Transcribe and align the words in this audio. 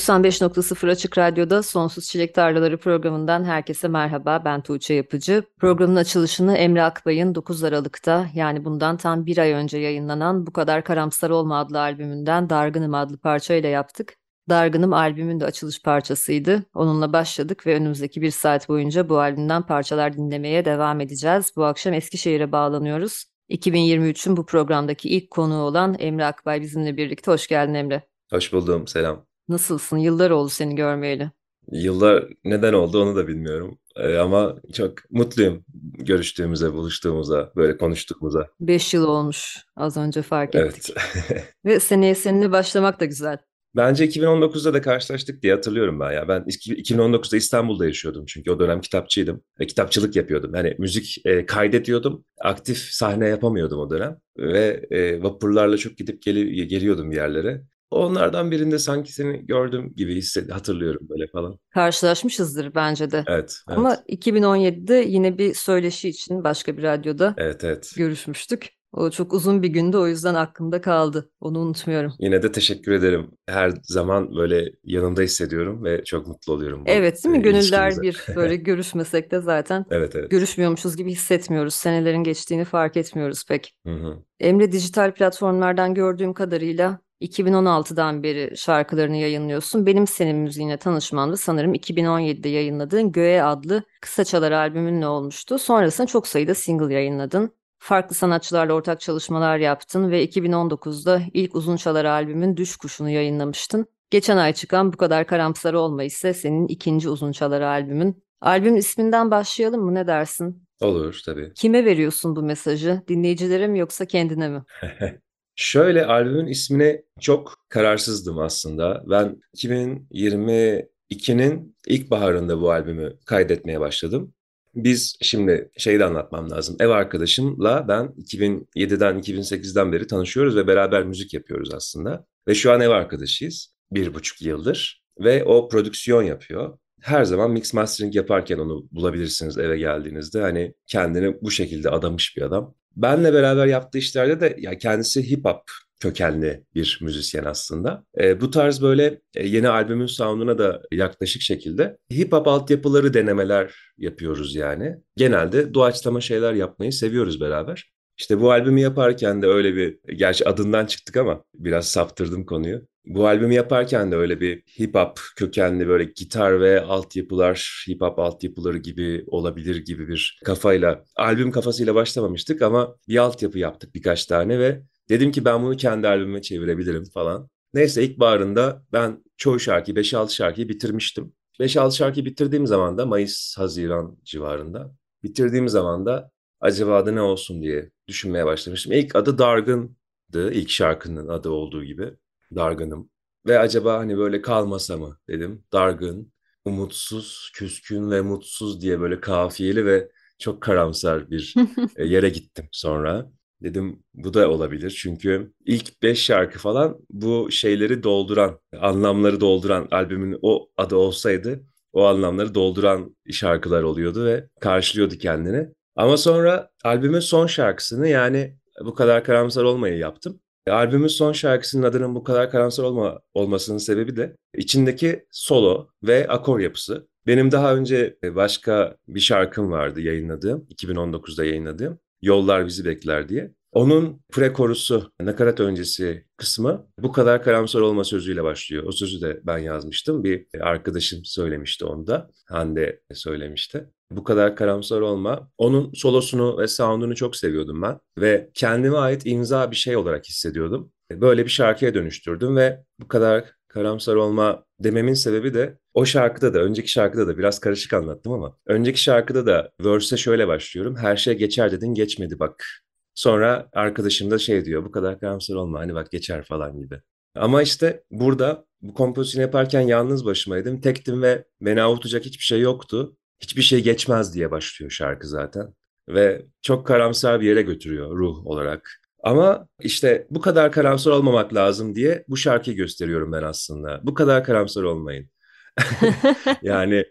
95.0 0.00 0.90
Açık 0.90 1.18
Radyo'da 1.18 1.62
Sonsuz 1.62 2.06
Çilek 2.08 2.34
Tarlaları 2.34 2.78
programından 2.78 3.44
herkese 3.44 3.88
merhaba. 3.88 4.42
Ben 4.44 4.60
Tuğçe 4.60 4.94
Yapıcı. 4.94 5.42
Programın 5.58 5.96
açılışını 5.96 6.56
Emre 6.56 6.82
Akbay'ın 6.82 7.34
9 7.34 7.64
Aralık'ta 7.64 8.26
yani 8.34 8.64
bundan 8.64 8.96
tam 8.96 9.26
bir 9.26 9.38
ay 9.38 9.52
önce 9.52 9.78
yayınlanan 9.78 10.46
Bu 10.46 10.52
Kadar 10.52 10.84
Karamsar 10.84 11.30
Olma 11.30 11.58
adlı 11.58 11.80
albümünden 11.80 12.50
Dargınım 12.50 12.94
adlı 12.94 13.18
parçayla 13.18 13.68
yaptık. 13.68 14.16
Dargınım 14.48 14.92
albümün 14.92 15.40
de 15.40 15.44
açılış 15.44 15.82
parçasıydı. 15.82 16.64
Onunla 16.74 17.12
başladık 17.12 17.66
ve 17.66 17.74
önümüzdeki 17.74 18.22
bir 18.22 18.30
saat 18.30 18.68
boyunca 18.68 19.08
bu 19.08 19.18
albümden 19.18 19.62
parçalar 19.62 20.16
dinlemeye 20.16 20.64
devam 20.64 21.00
edeceğiz. 21.00 21.52
Bu 21.56 21.64
akşam 21.64 21.94
Eskişehir'e 21.94 22.52
bağlanıyoruz. 22.52 23.24
2023'ün 23.50 24.36
bu 24.36 24.46
programdaki 24.46 25.08
ilk 25.08 25.30
konuğu 25.30 25.62
olan 25.62 25.96
Emre 25.98 26.24
Akbay 26.24 26.60
bizimle 26.60 26.96
birlikte. 26.96 27.30
Hoş 27.30 27.46
geldin 27.46 27.74
Emre. 27.74 28.02
Hoş 28.30 28.52
buldum, 28.52 28.86
selam. 28.86 29.29
Nasılsın? 29.50 29.96
Yıllar 29.96 30.30
oldu 30.30 30.48
seni 30.48 30.74
görmeyeli. 30.74 31.30
Yıllar 31.72 32.24
neden 32.44 32.72
oldu 32.72 33.02
onu 33.02 33.16
da 33.16 33.28
bilmiyorum. 33.28 33.78
Ee, 33.96 34.16
ama 34.16 34.56
çok 34.72 35.10
mutluyum 35.10 35.64
görüştüğümüze, 35.98 36.72
buluştuğumuza, 36.72 37.52
böyle 37.56 37.76
konuştuğumuza. 37.76 38.46
Beş 38.60 38.94
yıl 38.94 39.04
olmuş 39.04 39.56
az 39.76 39.96
önce 39.96 40.22
fark 40.22 40.54
ettik. 40.54 40.94
Evet. 41.30 41.54
Ve 41.64 41.80
seneye 41.80 42.14
seninle 42.14 42.52
başlamak 42.52 43.00
da 43.00 43.04
güzel. 43.04 43.38
Bence 43.76 44.04
2019'da 44.04 44.74
da 44.74 44.82
karşılaştık 44.82 45.42
diye 45.42 45.54
hatırlıyorum 45.54 46.00
ben 46.00 46.12
ya. 46.12 46.28
Ben 46.28 46.40
2019'da 46.42 47.36
İstanbul'da 47.36 47.86
yaşıyordum 47.86 48.24
çünkü 48.26 48.50
o 48.50 48.60
dönem 48.60 48.80
kitapçıydım. 48.80 49.42
E, 49.60 49.66
kitapçılık 49.66 50.16
yapıyordum. 50.16 50.54
Yani 50.54 50.76
müzik 50.78 51.26
e, 51.26 51.46
kaydediyordum. 51.46 52.24
Aktif 52.40 52.78
sahne 52.78 53.28
yapamıyordum 53.28 53.78
o 53.78 53.90
dönem. 53.90 54.18
Ve 54.38 54.86
e, 54.90 55.22
vapurlarla 55.22 55.76
çok 55.76 55.96
gidip 55.96 56.22
geli, 56.22 56.68
geliyordum 56.68 57.10
bir 57.10 57.16
yerlere. 57.16 57.62
Onlardan 57.90 58.50
birinde 58.50 58.78
sanki 58.78 59.12
seni 59.12 59.46
gördüm 59.46 59.92
gibi 59.96 60.16
hissed 60.16 60.50
hatırlıyorum 60.50 61.06
böyle 61.08 61.26
falan. 61.26 61.58
Karşılaşmışızdır 61.70 62.74
bence 62.74 63.10
de. 63.10 63.24
Evet, 63.26 63.56
evet. 63.68 63.78
Ama 63.78 63.94
2017'de 63.94 64.94
yine 64.94 65.38
bir 65.38 65.54
söyleşi 65.54 66.08
için 66.08 66.44
başka 66.44 66.76
bir 66.76 66.82
radyoda 66.82 67.34
evet, 67.38 67.64
evet. 67.64 67.92
görüşmüştük. 67.96 68.80
O 68.92 69.10
çok 69.10 69.32
uzun 69.32 69.62
bir 69.62 69.68
gündü 69.68 69.96
o 69.96 70.06
yüzden 70.06 70.34
aklımda 70.34 70.80
kaldı. 70.80 71.30
Onu 71.40 71.58
unutmuyorum. 71.58 72.12
Yine 72.18 72.42
de 72.42 72.52
teşekkür 72.52 72.92
ederim. 72.92 73.30
Her 73.46 73.72
zaman 73.82 74.36
böyle 74.36 74.72
yanımda 74.84 75.22
hissediyorum 75.22 75.84
ve 75.84 76.04
çok 76.04 76.26
mutlu 76.26 76.52
oluyorum. 76.52 76.80
Bu 76.80 76.90
evet 76.90 77.24
değil 77.24 77.36
mi? 77.36 77.42
Gönüller 77.42 78.02
bir 78.02 78.26
böyle 78.36 78.56
görüşmesek 78.70 79.30
de 79.30 79.40
zaten 79.40 79.84
evet, 79.90 80.16
evet. 80.16 80.30
görüşmüyormuşuz 80.30 80.96
gibi 80.96 81.12
hissetmiyoruz. 81.12 81.74
Senelerin 81.74 82.24
geçtiğini 82.24 82.64
fark 82.64 82.96
etmiyoruz 82.96 83.44
pek. 83.48 83.74
Hı 83.86 83.92
hı. 83.92 84.18
Emre 84.40 84.72
dijital 84.72 85.14
platformlardan 85.14 85.94
gördüğüm 85.94 86.34
kadarıyla 86.34 87.00
2016'dan 87.20 88.22
beri 88.22 88.56
şarkılarını 88.56 89.16
yayınlıyorsun. 89.16 89.86
Benim 89.86 90.06
senin 90.06 90.36
müziğine 90.36 90.76
tanışmam 90.76 91.32
da 91.32 91.36
sanırım 91.36 91.74
2017'de 91.74 92.48
yayınladığın 92.48 93.12
Göğe 93.12 93.42
adlı 93.42 93.82
kısa 94.00 94.24
çalar 94.24 94.52
albümünle 94.52 95.06
olmuştu. 95.06 95.58
Sonrasında 95.58 96.06
çok 96.06 96.26
sayıda 96.26 96.54
single 96.54 96.94
yayınladın. 96.94 97.54
Farklı 97.78 98.14
sanatçılarla 98.14 98.72
ortak 98.72 99.00
çalışmalar 99.00 99.58
yaptın 99.58 100.10
ve 100.10 100.24
2019'da 100.24 101.22
ilk 101.32 101.54
uzun 101.54 101.76
çalar 101.76 102.04
albümün 102.04 102.56
Düş 102.56 102.76
Kuşu'nu 102.76 103.10
yayınlamıştın. 103.10 103.86
Geçen 104.10 104.36
ay 104.36 104.52
çıkan 104.52 104.92
Bu 104.92 104.96
Kadar 104.96 105.26
Karamsar 105.26 105.74
Olma 105.74 106.02
ise 106.02 106.34
senin 106.34 106.66
ikinci 106.66 107.08
uzun 107.08 107.32
çalar 107.32 107.60
albümün. 107.60 108.24
Albüm 108.40 108.76
isminden 108.76 109.30
başlayalım 109.30 109.84
mı 109.84 109.94
ne 109.94 110.06
dersin? 110.06 110.66
Olur 110.80 111.20
tabii. 111.26 111.52
Kime 111.54 111.84
veriyorsun 111.84 112.36
bu 112.36 112.42
mesajı? 112.42 113.02
Dinleyicilere 113.08 113.66
mi 113.66 113.78
yoksa 113.78 114.04
kendine 114.04 114.48
mi? 114.48 114.62
Şöyle 115.62 116.06
albümün 116.06 116.46
ismine 116.46 117.02
çok 117.20 117.54
kararsızdım 117.68 118.38
aslında. 118.38 119.02
Ben 119.06 119.40
2022'nin 119.56 121.76
ilk 121.86 122.10
baharında 122.10 122.60
bu 122.60 122.72
albümü 122.72 123.18
kaydetmeye 123.26 123.80
başladım. 123.80 124.34
Biz 124.74 125.16
şimdi 125.20 125.70
şeyi 125.78 125.98
de 125.98 126.04
anlatmam 126.04 126.50
lazım. 126.50 126.76
Ev 126.80 126.88
arkadaşımla 126.88 127.88
ben 127.88 128.06
2007'den 128.06 129.18
2008'den 129.18 129.92
beri 129.92 130.06
tanışıyoruz 130.06 130.56
ve 130.56 130.66
beraber 130.66 131.04
müzik 131.04 131.34
yapıyoruz 131.34 131.74
aslında. 131.74 132.26
Ve 132.48 132.54
şu 132.54 132.72
an 132.72 132.80
ev 132.80 132.90
arkadaşıyız 132.90 133.74
bir 133.92 134.14
buçuk 134.14 134.42
yıldır 134.42 135.04
ve 135.18 135.44
o 135.44 135.68
prodüksiyon 135.68 136.22
yapıyor. 136.22 136.78
Her 137.00 137.24
zaman 137.24 137.50
mix 137.50 137.74
mastering 137.74 138.14
yaparken 138.14 138.58
onu 138.58 138.88
bulabilirsiniz 138.92 139.58
eve 139.58 139.78
geldiğinizde. 139.78 140.40
Hani 140.40 140.74
kendini 140.86 141.42
bu 141.42 141.50
şekilde 141.50 141.90
adamış 141.90 142.36
bir 142.36 142.42
adam. 142.42 142.74
Benle 142.96 143.32
beraber 143.32 143.66
yaptığı 143.66 143.98
işlerde 143.98 144.40
de 144.40 144.56
ya 144.58 144.78
kendisi 144.78 145.30
hip 145.30 145.44
hop 145.44 145.62
kökenli 146.00 146.64
bir 146.74 146.98
müzisyen 147.02 147.44
aslında. 147.44 148.04
E, 148.20 148.40
bu 148.40 148.50
tarz 148.50 148.82
böyle 148.82 149.20
e, 149.34 149.48
yeni 149.48 149.68
albümün 149.68 150.06
sound'una 150.06 150.58
da 150.58 150.82
yaklaşık 150.92 151.42
şekilde 151.42 151.98
hip 152.12 152.32
hop 152.32 152.48
altyapıları 152.48 153.14
denemeler 153.14 153.74
yapıyoruz 153.98 154.54
yani. 154.54 154.96
Genelde 155.16 155.74
doğaçlama 155.74 156.20
şeyler 156.20 156.54
yapmayı 156.54 156.92
seviyoruz 156.92 157.40
beraber. 157.40 157.90
İşte 158.18 158.40
bu 158.40 158.52
albümü 158.52 158.80
yaparken 158.80 159.42
de 159.42 159.46
öyle 159.46 159.76
bir, 159.76 159.98
gerçi 160.16 160.48
adından 160.48 160.86
çıktık 160.86 161.16
ama 161.16 161.44
biraz 161.54 161.86
saptırdım 161.88 162.46
konuyu. 162.46 162.86
Bu 163.06 163.26
albümü 163.26 163.54
yaparken 163.54 164.12
de 164.12 164.16
öyle 164.16 164.40
bir 164.40 164.62
hip 164.80 164.94
hop 164.94 165.20
kökenli 165.36 165.88
böyle 165.88 166.04
gitar 166.04 166.60
ve 166.60 166.80
altyapılar, 166.80 167.84
hip 167.88 168.00
hop 168.00 168.18
altyapıları 168.18 168.78
gibi 168.78 169.24
olabilir 169.26 169.76
gibi 169.76 170.08
bir 170.08 170.40
kafayla, 170.44 171.04
albüm 171.16 171.50
kafasıyla 171.50 171.94
başlamamıştık 171.94 172.62
ama 172.62 172.96
bir 173.08 173.16
altyapı 173.16 173.58
yaptık 173.58 173.94
birkaç 173.94 174.26
tane 174.26 174.58
ve 174.58 174.82
dedim 175.08 175.32
ki 175.32 175.44
ben 175.44 175.62
bunu 175.62 175.76
kendi 175.76 176.08
albümüme 176.08 176.42
çevirebilirim 176.42 177.04
falan. 177.04 177.48
Neyse 177.74 178.02
ilk 178.04 178.20
barında 178.20 178.82
ben 178.92 179.24
çoğu 179.36 179.60
şarkıyı, 179.60 179.96
5-6 179.96 180.34
şarkıyı 180.34 180.68
bitirmiştim. 180.68 181.32
5-6 181.60 181.96
şarkıyı 181.96 182.26
bitirdiğim 182.26 182.66
zaman 182.66 182.98
da 182.98 183.06
Mayıs-Haziran 183.06 184.18
civarında. 184.24 184.94
Bitirdiğim 185.22 185.68
zaman 185.68 186.06
da 186.06 186.30
acaba 186.60 186.96
adı 186.96 187.14
ne 187.14 187.20
olsun 187.20 187.62
diye 187.62 187.90
düşünmeye 188.08 188.46
başlamıştım. 188.46 188.92
İlk 188.92 189.16
adı 189.16 189.38
Dargın'dı, 189.38 190.52
ilk 190.52 190.70
şarkının 190.70 191.28
adı 191.28 191.50
olduğu 191.50 191.84
gibi 191.84 192.14
dargınım. 192.54 193.10
Ve 193.46 193.58
acaba 193.58 193.98
hani 193.98 194.18
böyle 194.18 194.42
kalmasa 194.42 194.96
mı 194.96 195.18
dedim. 195.28 195.64
Dargın, 195.72 196.32
umutsuz, 196.64 197.50
küskün 197.54 198.10
ve 198.10 198.20
mutsuz 198.20 198.82
diye 198.82 199.00
böyle 199.00 199.20
kafiyeli 199.20 199.86
ve 199.86 200.10
çok 200.38 200.62
karamsar 200.62 201.30
bir 201.30 201.54
e, 201.96 202.04
yere 202.06 202.28
gittim 202.28 202.68
sonra. 202.72 203.30
Dedim 203.62 204.02
bu 204.14 204.34
da 204.34 204.50
olabilir 204.50 204.90
çünkü 204.90 205.52
ilk 205.66 206.02
beş 206.02 206.24
şarkı 206.24 206.58
falan 206.58 206.98
bu 207.10 207.50
şeyleri 207.50 208.02
dolduran, 208.02 208.60
anlamları 208.80 209.40
dolduran 209.40 209.88
albümün 209.90 210.38
o 210.42 210.70
adı 210.76 210.96
olsaydı 210.96 211.64
o 211.92 212.06
anlamları 212.06 212.54
dolduran 212.54 213.16
şarkılar 213.30 213.82
oluyordu 213.82 214.24
ve 214.24 214.48
karşılıyordu 214.60 215.14
kendini. 215.14 215.68
Ama 215.96 216.16
sonra 216.16 216.70
albümün 216.84 217.20
son 217.20 217.46
şarkısını 217.46 218.08
yani 218.08 218.56
bu 218.84 218.94
kadar 218.94 219.24
karamsar 219.24 219.64
olmayı 219.64 219.98
yaptım. 219.98 220.40
E, 220.66 220.70
albümün 220.70 221.08
son 221.08 221.32
şarkısının 221.32 221.82
adının 221.82 222.14
bu 222.14 222.24
kadar 222.24 222.50
karamsar 222.50 222.84
olma, 222.84 223.20
olmasının 223.34 223.78
sebebi 223.78 224.16
de 224.16 224.36
içindeki 224.56 225.26
solo 225.30 225.88
ve 226.02 226.28
akor 226.28 226.60
yapısı. 226.60 227.08
Benim 227.26 227.52
daha 227.52 227.74
önce 227.74 228.16
e, 228.24 228.34
başka 228.34 228.96
bir 229.08 229.20
şarkım 229.20 229.70
vardı 229.70 230.00
yayınladığım, 230.00 230.66
2019'da 230.70 231.44
yayınladığım. 231.44 231.98
Yollar 232.22 232.66
Bizi 232.66 232.84
Bekler 232.84 233.28
diye. 233.28 233.54
Onun 233.72 234.20
prekorusu, 234.32 235.12
nakarat 235.20 235.60
öncesi 235.60 236.24
kısmı 236.36 236.86
bu 236.98 237.12
kadar 237.12 237.42
karamsar 237.42 237.80
olma 237.80 238.04
sözüyle 238.04 238.44
başlıyor. 238.44 238.84
O 238.86 238.92
sözü 238.92 239.20
de 239.20 239.40
ben 239.44 239.58
yazmıştım. 239.58 240.24
Bir 240.24 240.46
arkadaşım 240.60 241.24
söylemişti 241.24 241.84
onu 241.84 242.06
da. 242.06 242.30
Hande 242.48 243.00
söylemişti. 243.12 243.86
Bu 244.10 244.24
kadar 244.24 244.56
karamsar 244.56 245.00
olma. 245.00 245.50
Onun 245.58 245.92
solosunu 245.92 246.58
ve 246.58 246.66
sound'unu 246.66 247.14
çok 247.14 247.36
seviyordum 247.36 247.82
ben. 247.82 248.00
Ve 248.18 248.50
kendime 248.54 248.96
ait 248.96 249.22
imza 249.24 249.70
bir 249.70 249.76
şey 249.76 249.96
olarak 249.96 250.24
hissediyordum. 250.24 250.92
Böyle 251.12 251.44
bir 251.44 251.50
şarkıya 251.50 251.94
dönüştürdüm 251.94 252.56
ve 252.56 252.84
bu 253.00 253.08
kadar 253.08 253.44
karamsar 253.68 254.14
olma 254.14 254.64
dememin 254.80 255.14
sebebi 255.14 255.54
de 255.54 255.78
o 255.94 256.04
şarkıda 256.04 256.54
da, 256.54 256.58
önceki 256.58 256.88
şarkıda 256.88 257.26
da 257.26 257.38
biraz 257.38 257.58
karışık 257.58 257.92
anlattım 257.92 258.32
ama 258.32 258.56
önceki 258.66 259.00
şarkıda 259.00 259.46
da 259.46 259.70
verse'e 259.84 260.16
şöyle 260.16 260.48
başlıyorum. 260.48 260.96
Her 260.96 261.16
şey 261.16 261.34
geçer 261.34 261.72
dedin 261.72 261.94
geçmedi 261.94 262.38
bak. 262.38 262.66
Sonra 263.14 263.68
arkadaşım 263.72 264.30
da 264.30 264.38
şey 264.38 264.64
diyor 264.64 264.84
bu 264.84 264.92
kadar 264.92 265.20
karamsar 265.20 265.54
olma 265.54 265.80
hani 265.80 265.94
bak 265.94 266.10
geçer 266.10 266.44
falan 266.44 266.78
gibi. 266.78 267.00
Ama 267.34 267.62
işte 267.62 268.04
burada 268.10 268.64
bu 268.82 268.94
kompozisyonu 268.94 269.42
yaparken 269.42 269.80
yalnız 269.80 270.24
başımaydım. 270.24 270.80
Tektim 270.80 271.22
ve 271.22 271.44
beni 271.60 271.82
avutacak 271.82 272.24
hiçbir 272.24 272.44
şey 272.44 272.60
yoktu. 272.60 273.16
Hiçbir 273.40 273.62
şey 273.62 273.82
geçmez 273.82 274.34
diye 274.34 274.50
başlıyor 274.50 274.90
şarkı 274.90 275.26
zaten. 275.26 275.74
Ve 276.08 276.46
çok 276.62 276.86
karamsar 276.86 277.40
bir 277.40 277.46
yere 277.46 277.62
götürüyor 277.62 278.16
ruh 278.16 278.46
olarak. 278.46 279.00
Ama 279.22 279.68
işte 279.80 280.26
bu 280.30 280.40
kadar 280.40 280.72
karamsar 280.72 281.10
olmamak 281.10 281.54
lazım 281.54 281.94
diye 281.94 282.24
bu 282.28 282.36
şarkıyı 282.36 282.76
gösteriyorum 282.76 283.32
ben 283.32 283.42
aslında. 283.42 284.00
Bu 284.02 284.14
kadar 284.14 284.44
karamsar 284.44 284.82
olmayın. 284.82 285.30
yani 286.62 287.04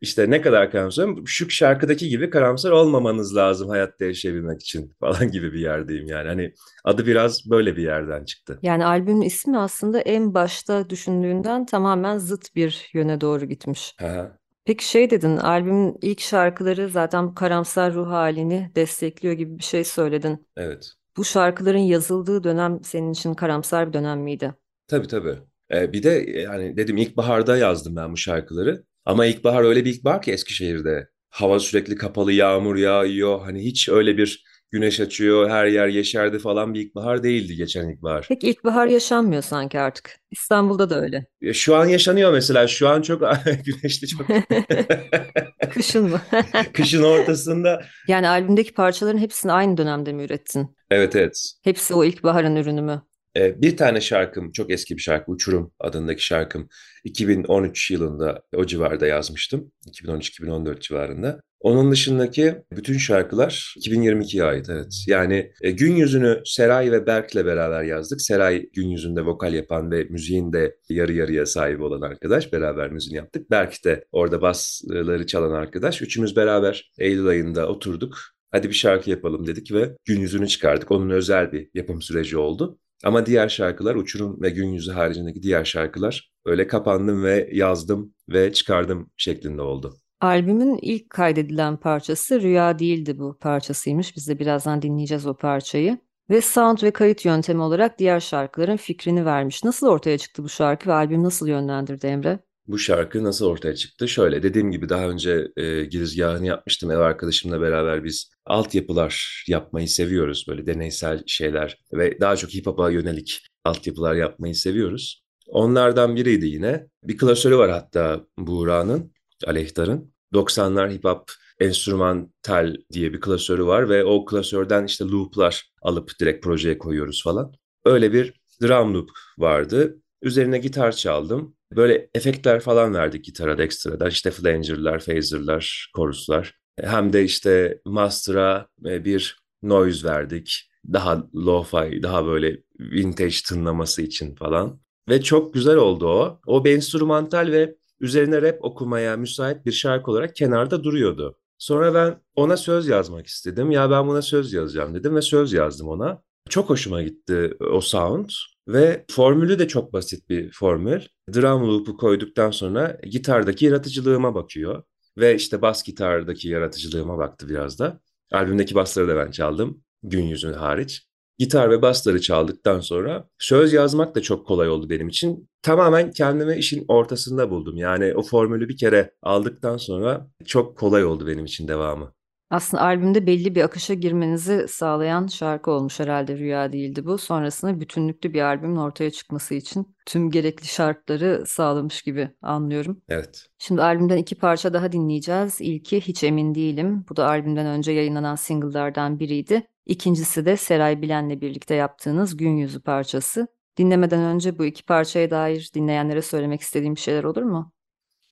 işte 0.00 0.30
ne 0.30 0.40
kadar 0.40 0.70
karamsar, 0.70 1.08
şu 1.24 1.50
şarkıdaki 1.50 2.08
gibi 2.08 2.30
karamsar 2.30 2.70
olmamanız 2.70 3.36
lazım 3.36 3.68
hayatta 3.68 4.04
yaşayabilmek 4.04 4.60
için 4.60 4.94
falan 5.00 5.30
gibi 5.30 5.52
bir 5.52 5.60
yerdeyim 5.60 6.06
yani. 6.06 6.28
Hani 6.28 6.52
adı 6.84 7.06
biraz 7.06 7.50
böyle 7.50 7.76
bir 7.76 7.82
yerden 7.82 8.24
çıktı. 8.24 8.58
Yani 8.62 8.84
albümün 8.86 9.22
ismi 9.22 9.58
aslında 9.58 10.00
en 10.00 10.34
başta 10.34 10.90
düşündüğünden 10.90 11.66
tamamen 11.66 12.18
zıt 12.18 12.54
bir 12.56 12.90
yöne 12.92 13.20
doğru 13.20 13.44
gitmiş. 13.44 13.94
Aha. 14.02 14.38
Peki 14.66 14.88
şey 14.88 15.10
dedin, 15.10 15.36
albümün 15.36 15.98
ilk 16.02 16.20
şarkıları 16.20 16.88
zaten 16.88 17.28
bu 17.28 17.34
karamsar 17.34 17.94
ruh 17.94 18.06
halini 18.10 18.70
destekliyor 18.74 19.34
gibi 19.34 19.58
bir 19.58 19.64
şey 19.64 19.84
söyledin. 19.84 20.46
Evet. 20.56 20.92
Bu 21.16 21.24
şarkıların 21.24 21.78
yazıldığı 21.78 22.44
dönem 22.44 22.80
senin 22.84 23.12
için 23.12 23.34
karamsar 23.34 23.88
bir 23.88 23.92
dönem 23.92 24.20
miydi? 24.20 24.54
Tabii 24.88 25.06
tabii. 25.08 25.34
Ee, 25.72 25.92
bir 25.92 26.02
de 26.02 26.10
yani 26.40 26.76
dedim 26.76 26.96
ilkbaharda 26.96 27.56
yazdım 27.56 27.96
ben 27.96 28.12
bu 28.12 28.16
şarkıları. 28.16 28.84
Ama 29.04 29.26
ilkbahar 29.26 29.64
öyle 29.64 29.84
bir 29.84 29.94
ilkbahar 29.94 30.22
ki 30.22 30.32
Eskişehir'de. 30.32 31.08
Hava 31.30 31.58
sürekli 31.60 31.96
kapalı, 31.96 32.32
yağmur 32.32 32.76
yağıyor. 32.76 33.40
Hani 33.40 33.64
hiç 33.64 33.88
öyle 33.88 34.18
bir 34.18 34.44
güneş 34.70 35.00
açıyor, 35.00 35.50
her 35.50 35.66
yer 35.66 35.88
yeşerdi 35.88 36.38
falan 36.38 36.74
bir 36.74 36.80
ilkbahar 36.80 37.22
değildi 37.22 37.56
geçen 37.56 37.88
ilkbahar. 37.88 38.26
Peki 38.28 38.48
ilkbahar 38.50 38.86
yaşanmıyor 38.86 39.42
sanki 39.42 39.80
artık. 39.80 40.16
İstanbul'da 40.30 40.90
da 40.90 41.00
öyle. 41.00 41.26
Ya 41.40 41.52
Şu 41.52 41.76
an 41.76 41.86
yaşanıyor 41.86 42.32
mesela. 42.32 42.66
Şu 42.68 42.88
an 42.88 43.02
çok 43.02 43.20
güneşli, 43.64 44.06
çok 44.08 44.26
Kışın 45.70 46.10
mı? 46.10 46.20
kışın 46.72 47.02
ortasında. 47.02 47.82
Yani 48.08 48.28
albümdeki 48.28 48.74
parçaların 48.74 49.18
hepsini 49.18 49.52
aynı 49.52 49.76
dönemde 49.76 50.12
mi 50.12 50.22
ürettin? 50.24 50.76
Evet 50.90 51.16
evet. 51.16 51.52
Hepsi 51.64 51.94
o 51.94 52.04
ilkbaharın 52.04 52.56
ürünü 52.56 52.82
mü? 52.82 53.02
Ee, 53.36 53.62
bir 53.62 53.76
tane 53.76 54.00
şarkım, 54.00 54.52
çok 54.52 54.70
eski 54.70 54.96
bir 54.96 55.02
şarkı, 55.02 55.32
Uçurum 55.32 55.72
adındaki 55.80 56.24
şarkım. 56.24 56.68
2013 57.04 57.90
yılında 57.90 58.42
o 58.56 58.66
civarda 58.66 59.06
yazmıştım. 59.06 59.72
2013-2014 59.86 60.80
civarında. 60.80 61.40
Onun 61.60 61.92
dışındaki 61.92 62.56
bütün 62.76 62.98
şarkılar 62.98 63.74
2022'ye 63.78 64.44
ait 64.44 64.70
evet. 64.70 65.04
Yani 65.06 65.52
e, 65.62 65.70
Gün 65.70 65.96
Yüzü'nü 65.96 66.42
Seray 66.44 66.92
ve 66.92 67.06
Berk'le 67.06 67.34
beraber 67.34 67.82
yazdık. 67.82 68.20
Seray 68.22 68.68
Gün 68.72 68.88
Yüzü'nde 68.88 69.26
vokal 69.26 69.54
yapan 69.54 69.90
ve 69.90 70.04
müziğin 70.04 70.52
de 70.52 70.76
yarı 70.88 71.12
yarıya 71.12 71.46
sahibi 71.46 71.82
olan 71.82 72.00
arkadaş. 72.00 72.52
Beraber 72.52 72.90
müziğini 72.90 73.16
yaptık. 73.16 73.50
Berk 73.50 73.84
de 73.84 74.04
orada 74.12 74.42
basları 74.42 75.26
çalan 75.26 75.52
arkadaş. 75.52 76.02
Üçümüz 76.02 76.36
beraber 76.36 76.92
Eylül 76.98 77.26
ayında 77.26 77.68
oturduk. 77.68 78.18
Hadi 78.50 78.68
bir 78.68 78.74
şarkı 78.74 79.10
yapalım 79.10 79.46
dedik 79.46 79.72
ve 79.72 79.96
Gün 80.04 80.20
Yüzü'nü 80.20 80.48
çıkardık. 80.48 80.90
Onun 80.90 81.10
özel 81.10 81.52
bir 81.52 81.68
yapım 81.74 82.02
süreci 82.02 82.38
oldu. 82.38 82.78
Ama 83.04 83.26
diğer 83.26 83.48
şarkılar 83.48 83.94
Uçurum 83.94 84.42
ve 84.42 84.50
Gün 84.50 84.68
Yüzü 84.68 84.92
haricindeki 84.92 85.42
diğer 85.42 85.64
şarkılar 85.64 86.30
öyle 86.44 86.66
kapandım 86.66 87.24
ve 87.24 87.48
yazdım 87.52 88.14
ve 88.28 88.52
çıkardım 88.52 89.10
şeklinde 89.16 89.62
oldu. 89.62 89.96
Albümün 90.20 90.78
ilk 90.82 91.10
kaydedilen 91.10 91.76
parçası 91.76 92.42
Rüya 92.42 92.78
Değildi 92.78 93.18
bu 93.18 93.38
parçasıymış. 93.38 94.16
Biz 94.16 94.28
de 94.28 94.38
birazdan 94.38 94.82
dinleyeceğiz 94.82 95.26
o 95.26 95.36
parçayı. 95.36 95.98
Ve 96.30 96.40
sound 96.40 96.82
ve 96.82 96.90
kayıt 96.90 97.24
yöntemi 97.24 97.62
olarak 97.62 97.98
diğer 97.98 98.20
şarkıların 98.20 98.76
fikrini 98.76 99.24
vermiş. 99.24 99.64
Nasıl 99.64 99.86
ortaya 99.86 100.18
çıktı 100.18 100.44
bu 100.44 100.48
şarkı 100.48 100.88
ve 100.88 100.92
albüm 100.92 101.22
nasıl 101.24 101.48
yönlendirdi 101.48 102.06
Emre? 102.06 102.38
Bu 102.66 102.78
şarkı 102.78 103.24
nasıl 103.24 103.46
ortaya 103.46 103.74
çıktı? 103.74 104.08
Şöyle 104.08 104.42
dediğim 104.42 104.70
gibi 104.70 104.88
daha 104.88 105.08
önce 105.08 105.48
e, 105.56 105.84
girizgahını 105.84 106.46
yapmıştım. 106.46 106.90
Ev 106.90 106.98
arkadaşımla 106.98 107.60
beraber 107.60 108.04
biz 108.04 108.30
altyapılar 108.46 109.44
yapmayı 109.48 109.88
seviyoruz. 109.88 110.44
Böyle 110.48 110.66
deneysel 110.66 111.22
şeyler 111.26 111.78
ve 111.92 112.20
daha 112.20 112.36
çok 112.36 112.54
hip 112.54 112.66
hop'a 112.66 112.90
yönelik 112.90 113.46
altyapılar 113.64 114.14
yapmayı 114.14 114.54
seviyoruz. 114.54 115.26
Onlardan 115.46 116.16
biriydi 116.16 116.46
yine. 116.46 116.86
Bir 117.02 117.16
klasörü 117.16 117.56
var 117.56 117.70
hatta 117.70 118.20
Buğra'nın, 118.38 119.12
Aleyhtar'ın. 119.46 120.12
90'lar 120.34 120.92
hip 120.92 121.04
hop 121.04 121.30
enstrümantal 121.60 122.76
diye 122.92 123.12
bir 123.12 123.20
klasörü 123.20 123.66
var 123.66 123.88
ve 123.88 124.04
o 124.04 124.24
klasörden 124.24 124.84
işte 124.84 125.04
loop'lar 125.04 125.72
alıp 125.82 126.10
direkt 126.20 126.44
projeye 126.44 126.78
koyuyoruz 126.78 127.22
falan. 127.24 127.52
Öyle 127.84 128.12
bir 128.12 128.40
drum 128.62 128.94
loop 128.94 129.10
vardı. 129.38 129.96
Üzerine 130.22 130.58
gitar 130.58 130.92
çaldım. 130.92 131.56
Böyle 131.76 132.10
efektler 132.14 132.60
falan 132.60 132.94
verdik 132.94 133.24
gitara 133.24 133.58
da 133.58 133.62
ekstradan. 133.62 134.08
İşte 134.08 134.30
flanger'lar, 134.30 135.04
phaser'lar, 135.04 135.90
chorus'lar. 135.96 136.54
Hem 136.80 137.12
de 137.12 137.24
işte 137.24 137.80
master'a 137.84 138.68
e, 138.86 139.04
bir 139.04 139.38
noise 139.62 140.08
verdik. 140.08 140.70
Daha 140.92 141.14
lo-fi, 141.34 142.02
daha 142.02 142.26
böyle 142.26 142.62
vintage 142.80 143.36
tınlaması 143.48 144.02
için 144.02 144.34
falan. 144.34 144.80
Ve 145.08 145.22
çok 145.22 145.54
güzel 145.54 145.76
oldu 145.76 146.06
o. 146.06 146.40
O 146.46 146.64
bir 146.64 146.76
enstrümantal 146.76 147.52
ve 147.52 147.76
üzerine 148.00 148.42
rap 148.42 148.58
okumaya 148.60 149.16
müsait 149.16 149.66
bir 149.66 149.72
şarkı 149.72 150.10
olarak 150.10 150.36
kenarda 150.36 150.84
duruyordu. 150.84 151.38
Sonra 151.58 151.94
ben 151.94 152.20
ona 152.34 152.56
söz 152.56 152.88
yazmak 152.88 153.26
istedim. 153.26 153.70
Ya 153.70 153.90
ben 153.90 154.08
buna 154.08 154.22
söz 154.22 154.52
yazacağım 154.52 154.94
dedim 154.94 155.16
ve 155.16 155.22
söz 155.22 155.52
yazdım 155.52 155.88
ona. 155.88 156.22
Çok 156.48 156.70
hoşuma 156.70 157.02
gitti 157.02 157.56
o 157.72 157.80
sound 157.80 158.30
ve 158.68 159.04
formülü 159.10 159.58
de 159.58 159.68
çok 159.68 159.92
basit 159.92 160.28
bir 160.30 160.52
formül. 160.52 161.00
Drum 161.34 161.68
loop'u 161.68 161.96
koyduktan 161.96 162.50
sonra 162.50 162.98
gitardaki 163.10 163.64
yaratıcılığıma 163.64 164.34
bakıyor. 164.34 164.82
Ve 165.18 165.34
işte 165.34 165.62
bas 165.62 165.82
gitardaki 165.82 166.48
yaratıcılığıma 166.48 167.18
baktı 167.18 167.48
biraz 167.48 167.78
da. 167.78 168.00
Albümdeki 168.32 168.74
basları 168.74 169.08
da 169.08 169.16
ben 169.16 169.30
çaldım. 169.30 169.82
Gün 170.02 170.24
yüzü 170.24 170.52
hariç. 170.52 171.05
Gitar 171.38 171.70
ve 171.70 171.82
basları 171.82 172.20
çaldıktan 172.20 172.80
sonra 172.80 173.28
söz 173.38 173.72
yazmak 173.72 174.14
da 174.14 174.22
çok 174.22 174.46
kolay 174.46 174.68
oldu 174.68 174.90
benim 174.90 175.08
için. 175.08 175.48
Tamamen 175.62 176.10
kendimi 176.10 176.56
işin 176.56 176.84
ortasında 176.88 177.50
buldum. 177.50 177.76
Yani 177.76 178.14
o 178.14 178.22
formülü 178.22 178.68
bir 178.68 178.76
kere 178.76 179.14
aldıktan 179.22 179.76
sonra 179.76 180.30
çok 180.44 180.78
kolay 180.78 181.04
oldu 181.04 181.26
benim 181.26 181.44
için 181.44 181.68
devamı. 181.68 182.12
Aslında 182.50 182.82
albümde 182.82 183.26
belli 183.26 183.54
bir 183.54 183.62
akışa 183.62 183.94
girmenizi 183.94 184.68
sağlayan 184.68 185.26
şarkı 185.26 185.70
olmuş 185.70 186.00
herhalde 186.00 186.38
Rüya 186.38 186.72
değildi 186.72 187.04
bu. 187.04 187.18
Sonrasında 187.18 187.80
bütünlüklü 187.80 188.34
bir 188.34 188.40
albümün 188.40 188.76
ortaya 188.76 189.10
çıkması 189.10 189.54
için 189.54 189.96
tüm 190.06 190.30
gerekli 190.30 190.66
şartları 190.66 191.44
sağlamış 191.46 192.02
gibi 192.02 192.30
anlıyorum. 192.42 193.02
Evet. 193.08 193.46
Şimdi 193.58 193.82
albümden 193.82 194.16
iki 194.16 194.34
parça 194.34 194.72
daha 194.72 194.92
dinleyeceğiz. 194.92 195.60
İlki 195.60 196.00
Hiç 196.00 196.24
Emin 196.24 196.54
Değilim. 196.54 197.04
Bu 197.08 197.16
da 197.16 197.26
albümden 197.26 197.66
önce 197.66 197.92
yayınlanan 197.92 198.34
single'lardan 198.34 199.18
biriydi. 199.20 199.66
İkincisi 199.86 200.46
de 200.46 200.56
Seray 200.56 201.02
Bilen'le 201.02 201.40
birlikte 201.40 201.74
yaptığınız 201.74 202.36
Gün 202.36 202.56
Yüzü 202.56 202.82
parçası. 202.82 203.48
Dinlemeden 203.76 204.20
önce 204.20 204.58
bu 204.58 204.64
iki 204.64 204.84
parçaya 204.84 205.30
dair 205.30 205.70
dinleyenlere 205.74 206.22
söylemek 206.22 206.60
istediğim 206.60 206.94
bir 206.94 207.00
şeyler 207.00 207.24
olur 207.24 207.42
mu? 207.42 207.72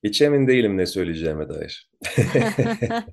Hiç 0.05 0.21
emin 0.21 0.47
değilim 0.47 0.77
ne 0.77 0.85
söyleyeceğime 0.85 1.49
dair. 1.49 1.89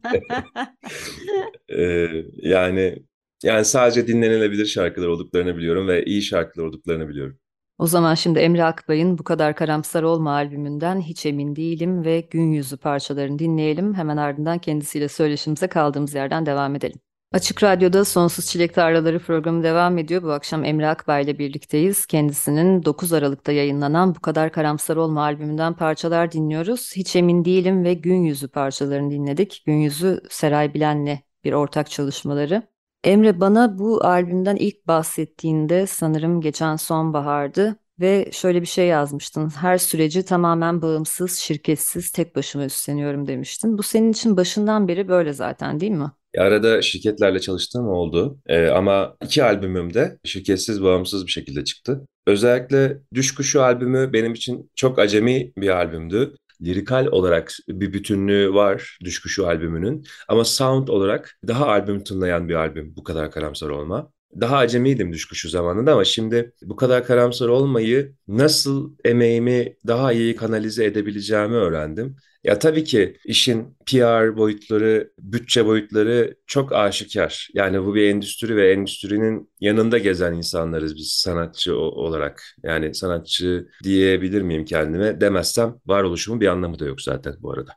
Ee, 1.68 2.08
yani 2.42 2.96
yani 3.42 3.64
sadece 3.64 4.06
dinlenilebilir 4.06 4.66
şarkılar 4.66 5.08
olduklarını 5.08 5.56
biliyorum 5.56 5.88
ve 5.88 6.04
iyi 6.04 6.22
şarkılar 6.22 6.64
olduklarını 6.64 7.08
biliyorum. 7.08 7.38
O 7.78 7.86
zaman 7.86 8.14
şimdi 8.14 8.38
Emre 8.38 8.64
Akbay'ın 8.64 9.18
Bu 9.18 9.24
Kadar 9.24 9.56
Karamsar 9.56 10.02
Olma 10.02 10.32
albümünden 10.32 11.00
Hiç 11.00 11.26
Emin 11.26 11.56
Değilim 11.56 12.04
ve 12.04 12.20
Gün 12.20 12.52
Yüzü 12.52 12.76
parçalarını 12.76 13.38
dinleyelim. 13.38 13.94
Hemen 13.94 14.16
ardından 14.16 14.58
kendisiyle 14.58 15.08
söyleşimize 15.08 15.66
kaldığımız 15.68 16.14
yerden 16.14 16.46
devam 16.46 16.74
edelim. 16.74 17.00
Açık 17.32 17.62
Radyo'da 17.62 18.04
Sonsuz 18.04 18.46
Çilek 18.46 18.74
Tarlaları 18.74 19.18
programı 19.18 19.62
devam 19.62 19.98
ediyor. 19.98 20.22
Bu 20.22 20.32
akşam 20.32 20.64
Emre 20.64 20.88
Akbay 20.88 21.22
ile 21.24 21.38
birlikteyiz. 21.38 22.06
Kendisinin 22.06 22.84
9 22.84 23.12
Aralık'ta 23.12 23.52
yayınlanan 23.52 24.14
Bu 24.14 24.20
Kadar 24.20 24.52
Karamsar 24.52 24.96
Olma 24.96 25.22
albümünden 25.22 25.74
parçalar 25.74 26.32
dinliyoruz. 26.32 26.92
Hiç 26.96 27.16
emin 27.16 27.44
değilim 27.44 27.84
ve 27.84 27.94
Gün 27.94 28.22
Yüzü 28.22 28.48
parçalarını 28.48 29.10
dinledik. 29.10 29.62
Gün 29.66 29.74
Yüzü 29.74 30.20
Seray 30.30 30.74
Bilen'le 30.74 31.18
bir 31.44 31.52
ortak 31.52 31.90
çalışmaları. 31.90 32.62
Emre 33.04 33.40
bana 33.40 33.78
bu 33.78 34.04
albümden 34.04 34.56
ilk 34.56 34.86
bahsettiğinde 34.86 35.86
sanırım 35.86 36.40
geçen 36.40 36.76
sonbahardı 36.76 37.76
ve 38.00 38.28
şöyle 38.32 38.60
bir 38.60 38.66
şey 38.66 38.86
yazmıştın. 38.86 39.48
Her 39.48 39.78
süreci 39.78 40.24
tamamen 40.24 40.82
bağımsız, 40.82 41.38
şirketsiz, 41.38 42.10
tek 42.10 42.36
başıma 42.36 42.64
üstleniyorum 42.64 43.26
demiştin. 43.26 43.78
Bu 43.78 43.82
senin 43.82 44.12
için 44.12 44.36
başından 44.36 44.88
beri 44.88 45.08
böyle 45.08 45.32
zaten 45.32 45.80
değil 45.80 45.92
mi? 45.92 46.10
Arada 46.38 46.82
şirketlerle 46.82 47.40
çalıştığım 47.40 47.88
oldu 47.88 48.38
Ee, 48.46 48.66
ama 48.66 49.16
iki 49.24 49.44
albümüm 49.44 49.94
de 49.94 50.18
şirketsiz 50.24 50.82
bağımsız 50.82 51.26
bir 51.26 51.30
şekilde 51.30 51.64
çıktı. 51.64 52.06
Özellikle 52.26 52.98
Düş 53.14 53.34
Kuşu 53.34 53.62
albümü 53.62 54.12
benim 54.12 54.32
için 54.34 54.70
çok 54.76 54.98
acemi 54.98 55.52
bir 55.56 55.68
albümdü. 55.68 56.36
Lirikal 56.62 57.06
olarak 57.06 57.52
bir 57.68 57.92
bütünlüğü 57.92 58.54
var 58.54 58.98
Düş 59.04 59.20
Kuşu 59.22 59.46
albümünün. 59.46 60.04
Ama 60.28 60.44
sound 60.44 60.88
olarak 60.88 61.38
daha 61.48 61.66
albüm 61.66 62.04
tınlayan 62.04 62.48
bir 62.48 62.54
albüm 62.54 62.96
bu 62.96 63.02
kadar 63.04 63.30
karamsar 63.30 63.68
olma. 63.68 64.12
Daha 64.40 64.56
acemiydim 64.56 65.12
Düş 65.12 65.24
Kuşu 65.24 65.48
zamanında 65.48 65.92
ama 65.92 66.04
şimdi 66.04 66.52
bu 66.62 66.76
kadar 66.76 67.06
karamsar 67.06 67.48
olmayı 67.48 68.14
nasıl 68.28 68.96
emeğimi 69.04 69.76
daha 69.86 70.12
iyi 70.12 70.36
kanalize 70.36 70.84
edebileceğimi 70.84 71.54
öğrendim. 71.54 72.16
Ya 72.44 72.58
tabii 72.58 72.84
ki 72.84 73.16
işin 73.24 73.76
PR 73.86 74.36
boyutları, 74.36 75.12
bütçe 75.18 75.66
boyutları 75.66 76.36
çok 76.46 76.72
aşikar. 76.72 77.48
Yani 77.54 77.84
bu 77.86 77.94
bir 77.94 78.08
endüstri 78.08 78.56
ve 78.56 78.72
endüstrinin 78.72 79.50
yanında 79.60 79.98
gezen 79.98 80.32
insanlarız 80.34 80.96
biz 80.96 81.08
sanatçı 81.12 81.78
olarak. 81.78 82.42
Yani 82.62 82.94
sanatçı 82.94 83.68
diyebilir 83.84 84.42
miyim 84.42 84.64
kendime 84.64 85.20
demezsem 85.20 85.74
varoluşumun 85.86 86.40
bir 86.40 86.46
anlamı 86.46 86.78
da 86.78 86.84
yok 86.84 87.00
zaten 87.02 87.34
bu 87.40 87.52
arada. 87.52 87.72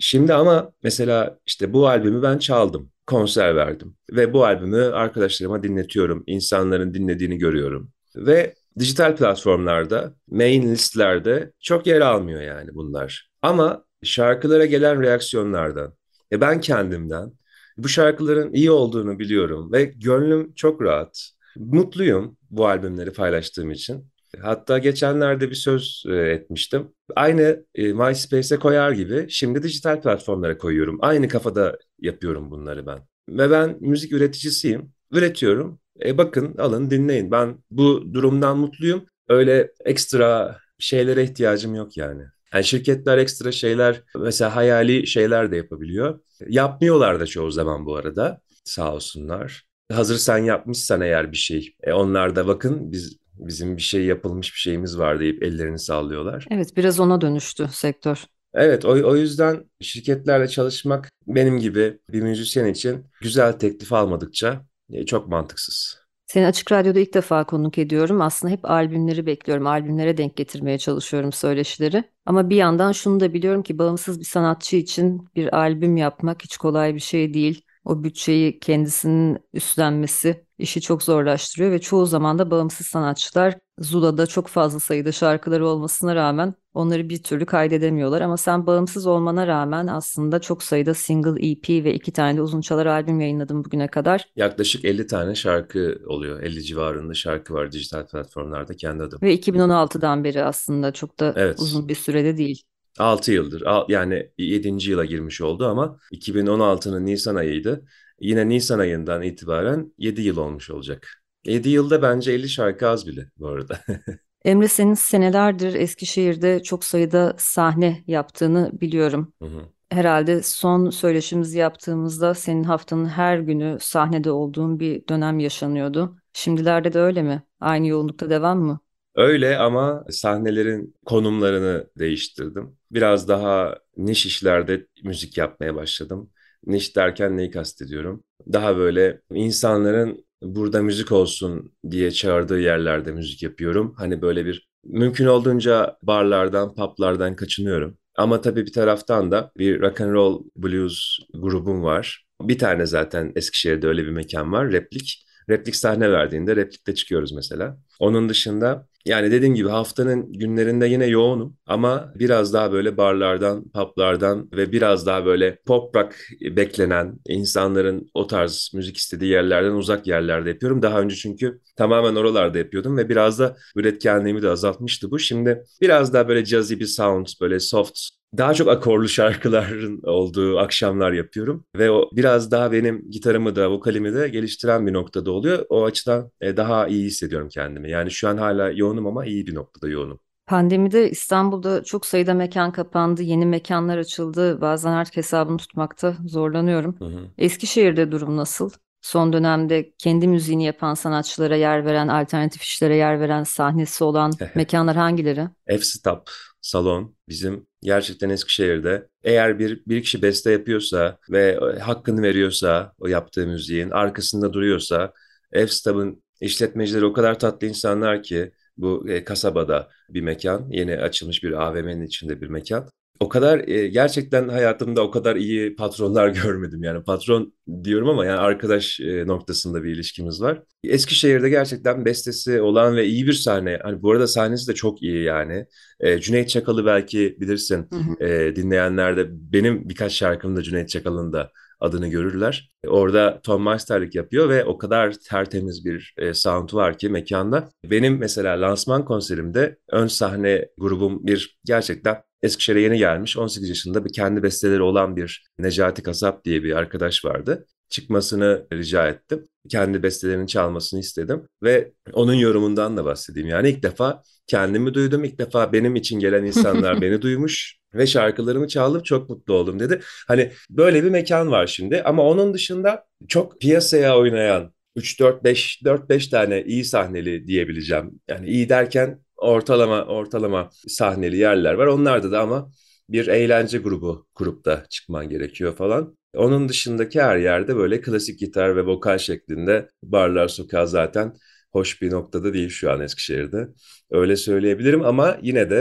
Şimdi 0.00 0.34
ama 0.34 0.72
mesela 0.82 1.38
işte 1.46 1.72
bu 1.72 1.88
albümü 1.88 2.22
ben 2.22 2.38
çaldım, 2.38 2.90
konser 3.06 3.56
verdim 3.56 3.96
ve 4.12 4.32
bu 4.32 4.44
albümü 4.44 4.82
arkadaşlarıma 4.82 5.62
dinletiyorum, 5.62 6.24
insanların 6.26 6.94
dinlediğini 6.94 7.38
görüyorum. 7.38 7.92
Ve 8.16 8.54
dijital 8.78 9.16
platformlarda, 9.16 10.14
main 10.28 10.62
listlerde 10.72 11.52
çok 11.60 11.86
yer 11.86 12.00
almıyor 12.00 12.40
yani 12.40 12.74
bunlar. 12.74 13.30
Ama 13.42 13.84
şarkılara 14.02 14.66
gelen 14.66 15.02
reaksiyonlardan, 15.02 15.94
e 16.32 16.40
ben 16.40 16.60
kendimden 16.60 17.32
bu 17.76 17.88
şarkıların 17.88 18.52
iyi 18.52 18.70
olduğunu 18.70 19.18
biliyorum 19.18 19.72
ve 19.72 19.84
gönlüm 19.84 20.54
çok 20.54 20.82
rahat. 20.82 21.30
Mutluyum 21.56 22.36
bu 22.50 22.66
albümleri 22.66 23.12
paylaştığım 23.12 23.70
için. 23.70 24.14
Hatta 24.42 24.78
geçenlerde 24.78 25.50
bir 25.50 25.54
söz 25.54 26.04
e, 26.08 26.14
etmiştim. 26.14 26.88
Aynı 27.16 27.64
e, 27.74 27.92
MySpace'e 27.92 28.58
koyar 28.58 28.92
gibi 28.92 29.26
şimdi 29.28 29.62
dijital 29.62 30.02
platformlara 30.02 30.58
koyuyorum. 30.58 30.98
Aynı 31.02 31.28
kafada 31.28 31.78
yapıyorum 32.04 32.50
bunları 32.50 32.86
ben. 32.86 32.98
Ve 33.28 33.50
ben 33.50 33.76
müzik 33.80 34.12
üreticisiyim. 34.12 34.92
Üretiyorum. 35.12 35.80
E 36.04 36.18
bakın 36.18 36.54
alın 36.58 36.90
dinleyin. 36.90 37.30
Ben 37.30 37.58
bu 37.70 38.14
durumdan 38.14 38.58
mutluyum. 38.58 39.04
Öyle 39.28 39.72
ekstra 39.84 40.58
şeylere 40.78 41.24
ihtiyacım 41.24 41.74
yok 41.74 41.96
yani. 41.96 42.22
Yani 42.54 42.64
şirketler 42.64 43.18
ekstra 43.18 43.52
şeyler 43.52 44.02
mesela 44.16 44.56
hayali 44.56 45.06
şeyler 45.06 45.52
de 45.52 45.56
yapabiliyor. 45.56 46.20
Yapmıyorlar 46.48 47.20
da 47.20 47.26
çoğu 47.26 47.50
zaman 47.50 47.86
bu 47.86 47.96
arada 47.96 48.40
sağ 48.64 48.94
olsunlar. 48.94 49.64
Hazır 49.92 50.16
sen 50.16 50.38
yapmışsan 50.38 51.00
eğer 51.00 51.32
bir 51.32 51.36
şey. 51.36 51.74
E 51.82 51.92
onlar 51.92 52.36
da 52.36 52.46
bakın 52.46 52.92
biz 52.92 53.16
bizim 53.38 53.76
bir 53.76 53.82
şey 53.82 54.04
yapılmış 54.04 54.54
bir 54.54 54.58
şeyimiz 54.58 54.98
var 54.98 55.20
deyip 55.20 55.42
ellerini 55.42 55.78
sallıyorlar. 55.78 56.46
Evet 56.50 56.76
biraz 56.76 57.00
ona 57.00 57.20
dönüştü 57.20 57.68
sektör. 57.72 58.24
Evet 58.54 58.84
o, 58.84 58.88
o 58.88 59.16
yüzden 59.16 59.64
şirketlerle 59.80 60.48
çalışmak 60.48 61.10
benim 61.26 61.58
gibi 61.58 61.98
bir 62.08 62.22
müzisyen 62.22 62.66
için 62.66 63.06
güzel 63.20 63.52
teklif 63.52 63.92
almadıkça 63.92 64.64
e, 64.92 65.06
çok 65.06 65.28
mantıksız. 65.28 66.04
Seni 66.26 66.46
Açık 66.46 66.72
Radyo'da 66.72 67.00
ilk 67.00 67.14
defa 67.14 67.44
konuk 67.44 67.78
ediyorum. 67.78 68.20
Aslında 68.20 68.52
hep 68.52 68.70
albümleri 68.70 69.26
bekliyorum. 69.26 69.66
Albümlere 69.66 70.16
denk 70.16 70.36
getirmeye 70.36 70.78
çalışıyorum 70.78 71.32
söyleşileri. 71.32 72.04
Ama 72.26 72.50
bir 72.50 72.56
yandan 72.56 72.92
şunu 72.92 73.20
da 73.20 73.32
biliyorum 73.32 73.62
ki 73.62 73.78
bağımsız 73.78 74.20
bir 74.20 74.24
sanatçı 74.24 74.76
için 74.76 75.28
bir 75.36 75.56
albüm 75.58 75.96
yapmak 75.96 76.42
hiç 76.42 76.56
kolay 76.56 76.94
bir 76.94 77.00
şey 77.00 77.34
değil. 77.34 77.62
O 77.84 78.04
bütçeyi 78.04 78.60
kendisinin 78.60 79.38
üstlenmesi 79.52 80.46
işi 80.58 80.80
çok 80.80 81.02
zorlaştırıyor 81.02 81.70
ve 81.70 81.80
çoğu 81.80 82.06
zaman 82.06 82.38
da 82.38 82.50
bağımsız 82.50 82.86
sanatçılar 82.86 83.54
Zula'da 83.78 84.26
çok 84.26 84.48
fazla 84.48 84.80
sayıda 84.80 85.12
şarkıları 85.12 85.66
olmasına 85.66 86.14
rağmen 86.14 86.54
onları 86.74 87.08
bir 87.08 87.22
türlü 87.22 87.46
kaydedemiyorlar. 87.46 88.20
Ama 88.20 88.36
sen 88.36 88.66
bağımsız 88.66 89.06
olmana 89.06 89.46
rağmen 89.46 89.86
aslında 89.86 90.40
çok 90.40 90.62
sayıda 90.62 90.94
single 90.94 91.50
EP 91.50 91.84
ve 91.84 91.94
iki 91.94 92.12
tane 92.12 92.36
de 92.36 92.42
uzun 92.42 92.60
çalar 92.60 92.86
albüm 92.86 93.20
yayınladın 93.20 93.64
bugüne 93.64 93.88
kadar. 93.88 94.28
Yaklaşık 94.36 94.84
50 94.84 95.06
tane 95.06 95.34
şarkı 95.34 95.98
oluyor. 96.06 96.42
50 96.42 96.62
civarında 96.62 97.14
şarkı 97.14 97.54
var 97.54 97.72
dijital 97.72 98.06
platformlarda 98.06 98.76
kendi 98.76 99.02
adım. 99.02 99.18
Ve 99.22 99.34
2016'dan 99.34 100.24
beri 100.24 100.44
aslında 100.44 100.92
çok 100.92 101.20
da 101.20 101.34
evet. 101.36 101.58
uzun 101.60 101.88
bir 101.88 101.94
sürede 101.94 102.36
değil. 102.36 102.62
6 102.98 103.32
yıldır 103.32 103.62
yani 103.88 104.30
7. 104.38 104.90
yıla 104.90 105.04
girmiş 105.04 105.40
oldu 105.40 105.66
ama 105.66 105.98
2016'nın 106.12 107.06
Nisan 107.06 107.34
ayıydı. 107.34 107.84
Yine 108.20 108.48
Nisan 108.48 108.78
ayından 108.78 109.22
itibaren 109.22 109.92
7 109.98 110.22
yıl 110.22 110.36
olmuş 110.36 110.70
olacak. 110.70 111.23
7 111.44 111.68
yılda 111.68 112.02
bence 112.02 112.32
50 112.32 112.48
şarkı 112.48 112.88
az 112.88 113.06
bile 113.06 113.30
bu 113.38 113.48
arada. 113.48 113.80
Emre 114.44 114.68
senin 114.68 114.94
senelerdir 114.94 115.74
Eskişehir'de 115.74 116.62
çok 116.62 116.84
sayıda 116.84 117.34
sahne 117.38 118.04
yaptığını 118.06 118.70
biliyorum. 118.80 119.32
Hı 119.42 119.44
hı. 119.48 119.68
Herhalde 119.90 120.42
son 120.42 120.90
söyleşimizi 120.90 121.58
yaptığımızda 121.58 122.34
senin 122.34 122.64
haftanın 122.64 123.06
her 123.06 123.38
günü 123.38 123.78
sahnede 123.80 124.30
olduğun 124.30 124.80
bir 124.80 125.08
dönem 125.08 125.38
yaşanıyordu. 125.38 126.16
Şimdilerde 126.32 126.92
de 126.92 127.00
öyle 127.00 127.22
mi? 127.22 127.42
Aynı 127.60 127.86
yoğunlukta 127.86 128.30
devam 128.30 128.58
mı? 128.58 128.80
Öyle 129.14 129.58
ama 129.58 130.04
sahnelerin 130.10 130.96
konumlarını 131.06 131.86
değiştirdim. 131.98 132.78
Biraz 132.90 133.28
daha 133.28 133.78
niş 133.96 134.26
işlerde 134.26 134.86
müzik 135.04 135.38
yapmaya 135.38 135.74
başladım. 135.74 136.30
Niş 136.66 136.96
derken 136.96 137.36
neyi 137.36 137.50
kastediyorum? 137.50 138.24
Daha 138.52 138.76
böyle 138.76 139.20
insanların 139.30 140.24
burada 140.42 140.82
müzik 140.82 141.12
olsun 141.12 141.72
diye 141.90 142.10
çağırdığı 142.10 142.60
yerlerde 142.60 143.12
müzik 143.12 143.42
yapıyorum. 143.42 143.94
Hani 143.98 144.22
böyle 144.22 144.46
bir 144.46 144.68
mümkün 144.84 145.26
olduğunca 145.26 145.96
barlardan, 146.02 146.74
publardan 146.74 147.36
kaçınıyorum. 147.36 147.98
Ama 148.16 148.40
tabii 148.40 148.66
bir 148.66 148.72
taraftan 148.72 149.30
da 149.30 149.52
bir 149.58 149.80
rock 149.80 150.00
and 150.00 150.12
roll 150.12 150.44
blues 150.56 151.18
grubum 151.34 151.82
var. 151.82 152.26
Bir 152.42 152.58
tane 152.58 152.86
zaten 152.86 153.32
Eskişehir'de 153.36 153.86
öyle 153.88 154.04
bir 154.04 154.10
mekan 154.10 154.52
var, 154.52 154.72
Replik. 154.72 155.20
Replik 155.50 155.76
sahne 155.76 156.12
verdiğinde 156.12 156.56
replikte 156.56 156.94
çıkıyoruz 156.94 157.32
mesela. 157.32 157.78
Onun 158.00 158.28
dışında 158.28 158.88
yani 159.04 159.30
dediğim 159.30 159.54
gibi 159.54 159.68
haftanın 159.68 160.32
günlerinde 160.32 160.86
yine 160.86 161.06
yoğunum 161.06 161.56
ama 161.66 162.12
biraz 162.14 162.52
daha 162.52 162.72
böyle 162.72 162.96
barlardan, 162.96 163.70
publardan 163.70 164.48
ve 164.52 164.72
biraz 164.72 165.06
daha 165.06 165.24
böyle 165.26 165.58
pop 165.66 165.96
rock 165.96 166.16
beklenen 166.40 167.18
insanların 167.28 168.10
o 168.14 168.26
tarz 168.26 168.70
müzik 168.74 168.96
istediği 168.96 169.30
yerlerden 169.30 169.72
uzak 169.72 170.06
yerlerde 170.06 170.48
yapıyorum. 170.48 170.82
Daha 170.82 171.00
önce 171.00 171.16
çünkü 171.16 171.60
tamamen 171.76 172.14
oralarda 172.16 172.58
yapıyordum 172.58 172.96
ve 172.96 173.08
biraz 173.08 173.38
da 173.38 173.56
üretkenliğimi 173.76 174.42
de 174.42 174.48
azaltmıştı 174.48 175.10
bu. 175.10 175.18
Şimdi 175.18 175.64
biraz 175.80 176.12
daha 176.12 176.28
böyle 176.28 176.44
jazzy 176.44 176.74
bir 176.74 176.86
sound, 176.86 177.26
böyle 177.40 177.60
soft 177.60 178.00
daha 178.38 178.54
çok 178.54 178.68
akorlu 178.68 179.08
şarkıların 179.08 180.00
olduğu 180.02 180.58
akşamlar 180.58 181.12
yapıyorum 181.12 181.64
ve 181.76 181.90
o 181.90 182.10
biraz 182.12 182.50
daha 182.50 182.72
benim 182.72 183.10
gitarımı 183.10 183.56
da 183.56 183.70
vokalimi 183.70 184.14
de 184.14 184.28
geliştiren 184.28 184.86
bir 184.86 184.92
noktada 184.92 185.30
oluyor. 185.30 185.66
O 185.68 185.84
açıdan 185.84 186.30
e, 186.40 186.56
daha 186.56 186.86
iyi 186.86 187.06
hissediyorum 187.06 187.48
kendimi. 187.48 187.90
Yani 187.90 188.10
şu 188.10 188.28
an 188.28 188.36
hala 188.36 188.70
yoğunum 188.70 189.06
ama 189.06 189.24
iyi 189.24 189.46
bir 189.46 189.54
noktada 189.54 189.88
yoğunum. 189.88 190.20
Pandemide 190.46 191.10
İstanbul'da 191.10 191.84
çok 191.84 192.06
sayıda 192.06 192.34
mekan 192.34 192.72
kapandı, 192.72 193.22
yeni 193.22 193.46
mekanlar 193.46 193.98
açıldı. 193.98 194.60
Bazen 194.60 194.92
artık 194.92 195.16
hesabını 195.16 195.58
tutmakta 195.58 196.16
zorlanıyorum. 196.26 196.96
Hı 196.98 197.04
hı. 197.04 197.26
Eskişehir'de 197.38 198.12
durum 198.12 198.36
nasıl? 198.36 198.70
Son 199.02 199.32
dönemde 199.32 199.92
kendi 199.98 200.28
müziğini 200.28 200.64
yapan 200.64 200.94
sanatçılara 200.94 201.56
yer 201.56 201.84
veren, 201.84 202.08
alternatif 202.08 202.62
işlere 202.62 202.96
yer 202.96 203.20
veren, 203.20 203.42
sahnesi 203.42 204.04
olan 204.04 204.32
mekanlar 204.54 204.96
hangileri? 204.96 205.48
F-Stop, 205.66 206.30
Salon 206.64 207.16
bizim 207.28 207.66
gerçekten 207.82 208.30
Eskişehir'de 208.30 209.08
eğer 209.24 209.58
bir, 209.58 209.82
bir 209.86 210.02
kişi 210.02 210.22
beste 210.22 210.50
yapıyorsa 210.52 211.18
ve 211.30 211.58
hakkını 211.80 212.22
veriyorsa 212.22 212.92
o 212.98 213.06
yaptığı 213.06 213.46
müziğin 213.46 213.90
arkasında 213.90 214.52
duruyorsa 214.52 215.12
F-Stop'ın 215.52 216.22
işletmecileri 216.40 217.04
o 217.04 217.12
kadar 217.12 217.38
tatlı 217.38 217.66
insanlar 217.66 218.22
ki 218.22 218.52
bu 218.76 219.08
e, 219.08 219.24
kasabada 219.24 219.88
bir 220.08 220.20
mekan, 220.20 220.68
yeni 220.70 220.96
açılmış 220.98 221.42
bir 221.42 221.52
AVM'nin 221.52 222.06
içinde 222.06 222.40
bir 222.40 222.48
mekan. 222.48 222.90
O 223.20 223.28
kadar 223.28 223.68
e, 223.68 223.88
gerçekten 223.88 224.48
hayatımda 224.48 225.02
o 225.02 225.10
kadar 225.10 225.36
iyi 225.36 225.76
patronlar 225.76 226.28
görmedim. 226.44 226.82
Yani 226.82 227.04
patron 227.04 227.54
diyorum 227.84 228.08
ama 228.08 228.26
yani 228.26 228.38
arkadaş 228.38 229.00
e, 229.00 229.26
noktasında 229.26 229.84
bir 229.84 229.94
ilişkimiz 229.94 230.42
var. 230.42 230.62
Eskişehir'de 230.84 231.48
gerçekten 231.48 232.04
bestesi 232.04 232.60
olan 232.60 232.96
ve 232.96 233.06
iyi 233.06 233.26
bir 233.26 233.32
sahne. 233.32 233.78
Hani 233.82 234.02
bu 234.02 234.12
arada 234.12 234.26
sahnesi 234.26 234.68
de 234.68 234.74
çok 234.74 235.02
iyi 235.02 235.22
yani. 235.22 235.66
E, 236.00 236.20
Cüneyt 236.20 236.48
Çakal'ı 236.48 236.86
belki 236.86 237.36
bilirsin. 237.40 237.86
Hı 237.92 237.96
hı. 237.96 238.24
E, 238.24 238.56
dinleyenler 238.56 239.16
de 239.16 239.26
benim 239.30 239.88
birkaç 239.88 240.12
şarkımda 240.12 240.62
Cüneyt 240.62 240.88
Çakal'ın 240.88 241.32
da 241.32 241.50
adını 241.84 242.08
görürler. 242.08 242.70
Orada 242.86 243.40
Tom 243.42 243.64
Meisterlik 243.64 244.14
yapıyor 244.14 244.48
ve 244.48 244.64
o 244.64 244.78
kadar 244.78 245.12
tertemiz 245.12 245.84
bir 245.84 246.14
e, 246.18 246.34
sound 246.34 246.74
var 246.74 246.98
ki 246.98 247.08
mekanda. 247.08 247.68
Benim 247.84 248.18
mesela 248.18 248.60
lansman 248.60 249.04
konserimde 249.04 249.76
ön 249.90 250.06
sahne 250.06 250.68
grubum 250.78 251.26
bir 251.26 251.58
gerçekten 251.64 252.22
Eskişehir'e 252.42 252.80
yeni 252.80 252.98
gelmiş 252.98 253.36
18 253.36 253.68
yaşında 253.68 254.04
bir 254.04 254.12
kendi 254.12 254.42
besteleri 254.42 254.82
olan 254.82 255.16
bir 255.16 255.46
Necati 255.58 256.02
Kasap 256.02 256.44
diye 256.44 256.62
bir 256.62 256.76
arkadaş 256.76 257.24
vardı. 257.24 257.66
çıkmasını 257.88 258.66
rica 258.72 259.08
ettim. 259.08 259.44
Kendi 259.68 260.02
bestelerini 260.02 260.48
çalmasını 260.48 261.00
istedim 261.00 261.48
ve 261.62 261.92
onun 262.12 262.34
yorumundan 262.34 262.96
da 262.96 263.04
bahsedeyim. 263.04 263.48
Yani 263.48 263.68
ilk 263.68 263.82
defa 263.82 264.22
kendimi 264.46 264.94
duydum, 264.94 265.24
ilk 265.24 265.38
defa 265.38 265.72
benim 265.72 265.96
için 265.96 266.18
gelen 266.20 266.44
insanlar 266.44 267.00
beni 267.02 267.22
duymuş 267.22 267.78
ve 267.94 268.06
şarkılarımı 268.06 268.68
çaldım 268.68 269.02
çok 269.02 269.30
mutlu 269.30 269.54
oldum 269.54 269.80
dedi. 269.80 270.00
Hani 270.28 270.52
böyle 270.70 271.04
bir 271.04 271.10
mekan 271.10 271.50
var 271.50 271.66
şimdi 271.66 272.02
ama 272.02 272.22
onun 272.22 272.54
dışında 272.54 273.04
çok 273.28 273.60
piyasaya 273.60 274.18
oynayan 274.18 274.74
3-4-5 274.96 275.80
4-5 275.84 276.28
tane 276.28 276.62
iyi 276.64 276.84
sahneli 276.84 277.46
diyebileceğim. 277.46 278.20
Yani 278.28 278.46
iyi 278.48 278.68
derken 278.68 279.20
ortalama 279.36 280.04
ortalama 280.04 280.70
sahneli 280.88 281.36
yerler 281.36 281.74
var. 281.74 281.86
Onlarda 281.86 282.32
da 282.32 282.40
ama 282.40 282.70
bir 283.08 283.26
eğlence 283.26 283.78
grubu 283.78 284.26
grupta 284.34 284.84
çıkman 284.90 285.28
gerekiyor 285.28 285.76
falan. 285.76 286.16
Onun 286.36 286.68
dışındaki 286.68 287.22
her 287.22 287.36
yerde 287.36 287.76
böyle 287.76 288.00
klasik 288.00 288.38
gitar 288.38 288.76
ve 288.76 288.86
vokal 288.86 289.18
şeklinde 289.18 289.88
barlar 290.02 290.48
sokağı 290.48 290.88
zaten 290.88 291.34
hoş 291.74 292.02
bir 292.02 292.10
noktada 292.10 292.54
değil 292.54 292.68
şu 292.68 292.90
an 292.90 293.00
Eskişehir'de. 293.00 293.68
Öyle 294.10 294.36
söyleyebilirim 294.36 295.02
ama 295.04 295.38
yine 295.42 295.70
de 295.70 295.76